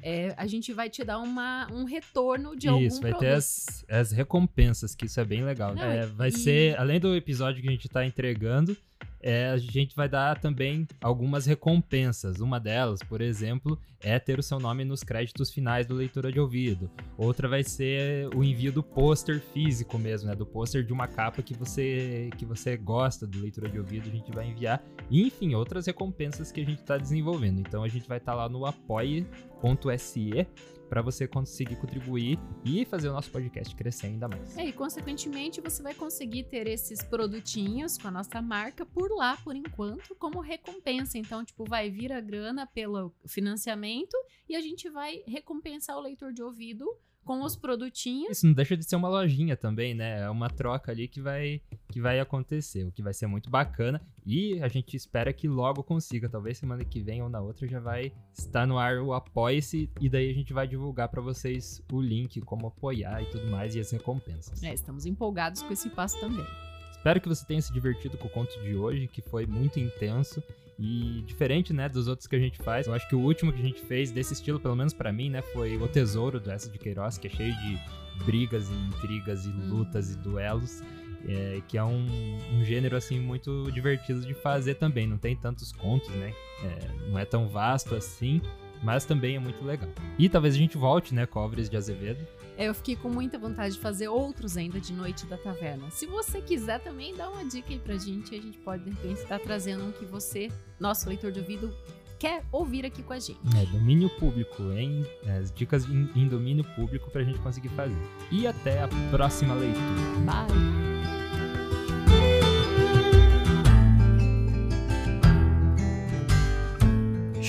é, 0.01 0.33
a 0.37 0.47
gente 0.47 0.73
vai 0.73 0.89
te 0.89 1.03
dar 1.03 1.19
uma, 1.19 1.67
um 1.71 1.83
retorno 1.83 2.55
de 2.55 2.67
algum 2.67 2.81
Isso, 2.81 3.01
vai 3.01 3.11
produto. 3.11 3.27
ter 3.29 3.35
as, 3.35 3.85
as 3.89 4.11
recompensas, 4.11 4.95
que 4.95 5.05
isso 5.05 5.19
é 5.19 5.25
bem 5.25 5.43
legal. 5.43 5.75
Não, 5.75 5.83
É, 5.83 6.05
vai 6.07 6.29
e- 6.29 6.31
ser, 6.31 6.79
além 6.79 6.99
do 6.99 7.15
episódio 7.15 7.61
que 7.61 7.67
a 7.67 7.71
gente 7.71 7.87
tá 7.89 8.05
entregando, 8.05 8.75
é, 9.21 9.49
a 9.49 9.57
gente 9.57 9.95
vai 9.95 10.09
dar 10.09 10.39
também 10.39 10.87
algumas 11.01 11.45
recompensas. 11.45 12.39
Uma 12.39 12.59
delas, 12.59 12.99
por 13.01 13.21
exemplo, 13.21 13.79
é 14.01 14.17
ter 14.19 14.39
o 14.39 14.43
seu 14.43 14.59
nome 14.59 14.83
nos 14.83 15.03
créditos 15.03 15.51
finais 15.51 15.85
do 15.85 15.93
Leitura 15.93 16.31
de 16.31 16.39
Ouvido. 16.39 16.89
Outra 17.17 17.47
vai 17.47 17.63
ser 17.63 18.27
o 18.35 18.43
envio 18.43 18.71
do 18.71 18.81
pôster 18.81 19.39
físico 19.39 19.97
mesmo, 19.97 20.29
né? 20.29 20.35
Do 20.35 20.45
pôster 20.45 20.83
de 20.83 20.91
uma 20.91 21.07
capa 21.07 21.41
que 21.41 21.53
você, 21.53 22.29
que 22.37 22.45
você 22.45 22.75
gosta 22.75 23.27
do 23.27 23.39
Leitura 23.39 23.69
de 23.69 23.77
Ouvido, 23.77 24.09
a 24.09 24.11
gente 24.11 24.31
vai 24.31 24.47
enviar. 24.47 24.83
E, 25.09 25.27
enfim, 25.27 25.53
outras 25.53 25.85
recompensas 25.85 26.51
que 26.51 26.61
a 26.61 26.65
gente 26.65 26.83
tá 26.83 26.97
desenvolvendo. 26.97 27.59
Então 27.59 27.83
a 27.83 27.87
gente 27.87 28.07
vai 28.07 28.17
estar 28.17 28.33
lá 28.33 28.49
no 28.49 28.65
apoie.se 28.65 30.47
para 30.91 31.01
você 31.01 31.25
conseguir 31.25 31.77
contribuir 31.77 32.37
e 32.65 32.83
fazer 32.83 33.07
o 33.07 33.13
nosso 33.13 33.31
podcast 33.31 33.73
crescer 33.73 34.07
ainda 34.07 34.27
mais. 34.27 34.57
É, 34.57 34.65
e 34.65 34.73
consequentemente 34.73 35.61
você 35.61 35.81
vai 35.81 35.93
conseguir 35.93 36.43
ter 36.43 36.67
esses 36.67 37.01
produtinhos 37.01 37.97
com 37.97 38.09
a 38.09 38.11
nossa 38.11 38.41
marca 38.41 38.85
por 38.85 39.09
lá, 39.09 39.37
por 39.37 39.55
enquanto, 39.55 40.13
como 40.15 40.41
recompensa. 40.41 41.17
Então, 41.17 41.45
tipo, 41.45 41.63
vai 41.63 41.89
vir 41.89 42.11
a 42.11 42.19
grana 42.19 42.67
pelo 42.67 43.15
financiamento 43.25 44.17
e 44.49 44.55
a 44.57 44.59
gente 44.59 44.89
vai 44.89 45.23
recompensar 45.25 45.95
o 45.95 46.01
leitor 46.01 46.33
de 46.33 46.43
ouvido 46.43 46.85
com 47.23 47.43
os 47.43 47.55
produtinhos. 47.55 48.37
Isso 48.37 48.47
não 48.47 48.53
deixa 48.53 48.75
de 48.75 48.83
ser 48.83 48.95
uma 48.95 49.09
lojinha 49.09 49.55
também, 49.55 49.93
né? 49.93 50.21
É 50.21 50.29
uma 50.29 50.49
troca 50.49 50.91
ali 50.91 51.07
que 51.07 51.21
vai, 51.21 51.61
que 51.91 52.01
vai 52.01 52.19
acontecer, 52.19 52.85
o 52.85 52.91
que 52.91 53.01
vai 53.01 53.13
ser 53.13 53.27
muito 53.27 53.49
bacana. 53.49 54.01
E 54.25 54.61
a 54.61 54.67
gente 54.67 54.95
espera 54.95 55.33
que 55.33 55.47
logo 55.47 55.83
consiga. 55.83 56.29
Talvez 56.29 56.57
semana 56.57 56.83
que 56.83 57.01
vem 57.01 57.21
ou 57.21 57.29
na 57.29 57.41
outra 57.41 57.67
já 57.67 57.79
vai 57.79 58.11
estar 58.33 58.65
no 58.65 58.77
ar 58.77 58.99
o 58.99 59.13
Apoie-se. 59.13 59.89
E 59.99 60.09
daí 60.09 60.29
a 60.29 60.33
gente 60.33 60.53
vai 60.53 60.67
divulgar 60.67 61.09
para 61.09 61.21
vocês 61.21 61.81
o 61.91 62.01
link, 62.01 62.39
como 62.41 62.67
apoiar 62.67 63.21
e 63.21 63.25
tudo 63.27 63.47
mais, 63.47 63.75
e 63.75 63.79
as 63.79 63.91
recompensas. 63.91 64.61
É, 64.63 64.73
estamos 64.73 65.05
empolgados 65.05 65.61
com 65.61 65.71
esse 65.71 65.89
passo 65.89 66.19
também. 66.19 66.45
Espero 66.91 67.19
que 67.19 67.27
você 67.27 67.43
tenha 67.45 67.61
se 67.61 67.73
divertido 67.73 68.17
com 68.17 68.27
o 68.27 68.29
conto 68.29 68.61
de 68.61 68.75
hoje, 68.75 69.07
que 69.07 69.23
foi 69.23 69.47
muito 69.47 69.79
intenso 69.79 70.43
e 70.81 71.21
diferente, 71.27 71.71
né, 71.71 71.87
dos 71.87 72.07
outros 72.07 72.27
que 72.27 72.35
a 72.35 72.39
gente 72.39 72.57
faz. 72.57 72.87
Eu 72.87 72.93
acho 72.95 73.07
que 73.07 73.15
o 73.15 73.19
último 73.19 73.53
que 73.53 73.61
a 73.61 73.65
gente 73.65 73.81
fez 73.81 74.11
desse 74.11 74.33
estilo, 74.33 74.59
pelo 74.59 74.75
menos 74.75 74.93
para 74.93 75.13
mim, 75.13 75.29
né, 75.29 75.43
foi 75.43 75.77
O 75.77 75.87
Tesouro 75.87 76.39
do 76.39 76.49
Essa 76.49 76.71
de 76.71 76.79
Queiroz, 76.79 77.19
que 77.19 77.27
é 77.27 77.29
cheio 77.29 77.53
de 77.53 77.79
brigas 78.25 78.67
e 78.67 78.73
intrigas 78.73 79.45
e 79.45 79.49
lutas 79.49 80.11
e 80.11 80.17
duelos. 80.17 80.81
É, 81.27 81.61
que 81.67 81.77
é 81.77 81.83
um, 81.83 82.07
um, 82.51 82.65
gênero 82.65 82.97
assim 82.97 83.19
muito 83.19 83.71
divertido 83.71 84.21
de 84.21 84.33
fazer 84.33 84.73
também. 84.73 85.05
Não 85.05 85.19
tem 85.19 85.35
tantos 85.35 85.71
contos, 85.71 86.09
né? 86.09 86.33
É, 86.63 87.09
não 87.11 87.19
é 87.19 87.25
tão 87.25 87.47
vasto 87.47 87.93
assim, 87.93 88.41
mas 88.81 89.05
também 89.05 89.35
é 89.35 89.39
muito 89.39 89.63
legal. 89.63 89.87
E 90.17 90.27
talvez 90.27 90.55
a 90.55 90.57
gente 90.57 90.79
volte, 90.79 91.13
né, 91.13 91.27
Covres 91.27 91.69
de 91.69 91.77
Azevedo. 91.77 92.25
Eu 92.61 92.75
fiquei 92.75 92.95
com 92.95 93.09
muita 93.09 93.39
vontade 93.39 93.73
de 93.73 93.79
fazer 93.79 94.07
outros 94.07 94.55
ainda 94.55 94.79
de 94.79 94.93
Noite 94.93 95.25
da 95.25 95.35
Taverna. 95.35 95.89
Se 95.89 96.05
você 96.05 96.39
quiser 96.39 96.79
também, 96.79 97.15
dá 97.15 97.27
uma 97.27 97.43
dica 97.43 97.69
aí 97.71 97.79
pra 97.79 97.97
gente. 97.97 98.35
A 98.35 98.39
gente 98.39 98.59
pode, 98.59 98.83
de 98.83 98.91
repente, 98.91 99.21
estar 99.21 99.39
trazendo 99.39 99.83
um 99.83 99.91
que 99.91 100.05
você, 100.05 100.47
nosso 100.79 101.09
leitor 101.09 101.31
de 101.31 101.39
ouvido, 101.39 101.75
quer 102.19 102.43
ouvir 102.51 102.85
aqui 102.85 103.01
com 103.01 103.13
a 103.13 103.19
gente. 103.19 103.39
É, 103.57 103.65
domínio 103.65 104.11
público, 104.11 104.61
hein? 104.73 105.03
É, 105.25 105.39
as 105.39 105.51
dicas 105.51 105.85
em, 105.85 106.07
em 106.15 106.27
domínio 106.27 106.63
público 106.75 107.09
pra 107.09 107.23
gente 107.23 107.39
conseguir 107.39 107.69
fazer. 107.69 107.97
E 108.31 108.45
até 108.45 108.83
a 108.83 108.89
próxima 109.09 109.55
leitura. 109.55 109.81
Bye! 110.23 110.80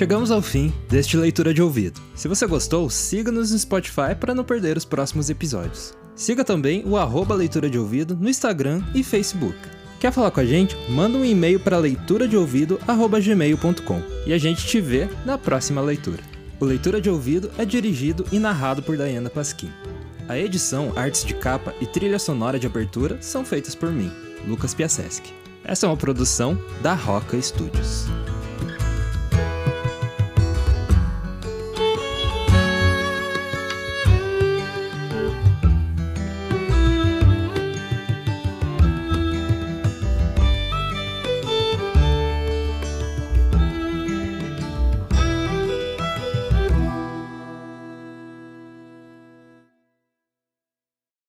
Chegamos 0.03 0.33
ao 0.33 0.43
fim 0.43 0.75
deste 0.89 1.17
leitura 1.17 1.55
de 1.55 1.63
ouvido. 1.63 2.01
Se 2.17 2.27
você 2.27 2.45
gostou, 2.45 2.91
siga-nos 2.91 3.53
no 3.53 3.59
Spotify 3.61 4.17
para 4.19 4.35
não 4.35 4.43
perder 4.43 4.77
os 4.77 4.85
próximos 4.85 5.31
episódios. 5.31 5.95
Siga 6.17 6.45
também 6.45 6.83
o 6.85 6.97
arroba 6.97 7.37
leitura 7.37 7.71
de 7.71 7.79
ouvido 7.79 8.17
no 8.17 8.29
Instagram 8.29 8.83
e 8.97 9.05
Facebook. 9.05 9.57
Quer 10.01 10.11
falar 10.11 10.33
com 10.33 10.41
a 10.41 10.45
gente? 10.45 10.77
Manda 10.91 11.17
um 11.17 11.25
e-mail 11.25 11.61
para 11.61 11.79
leituradeouvido@gmail.com 11.79 14.03
e 14.27 14.33
a 14.33 14.39
gente 14.39 14.67
te 14.67 14.81
vê 14.81 15.09
na 15.25 15.39
próxima 15.39 15.81
leitura. 15.81 16.25
O 16.59 16.65
Leitura 16.65 17.01
de 17.01 17.09
Ouvido 17.09 17.49
é 17.57 17.65
dirigido 17.65 18.27
e 18.33 18.41
narrado 18.41 18.83
por 18.83 18.97
Diana 18.97 19.31
Pasquim. 19.31 19.71
A 20.29 20.37
edição, 20.37 20.93
artes 20.97 21.25
de 21.25 21.35
capa 21.35 21.73
e 21.81 21.87
trilha 21.87 22.19
sonora 22.19 22.59
de 22.59 22.67
abertura 22.67 23.19
são 23.21 23.45
feitas 23.45 23.77
por 23.77 23.93
mim, 23.93 24.11
Lucas 24.49 24.75
Piaseschi. 24.75 25.33
Essa 25.63 25.87
é 25.87 25.89
uma 25.89 25.97
produção 25.97 26.61
da 26.83 26.93
Roca 26.93 27.41
Studios. 27.41 28.09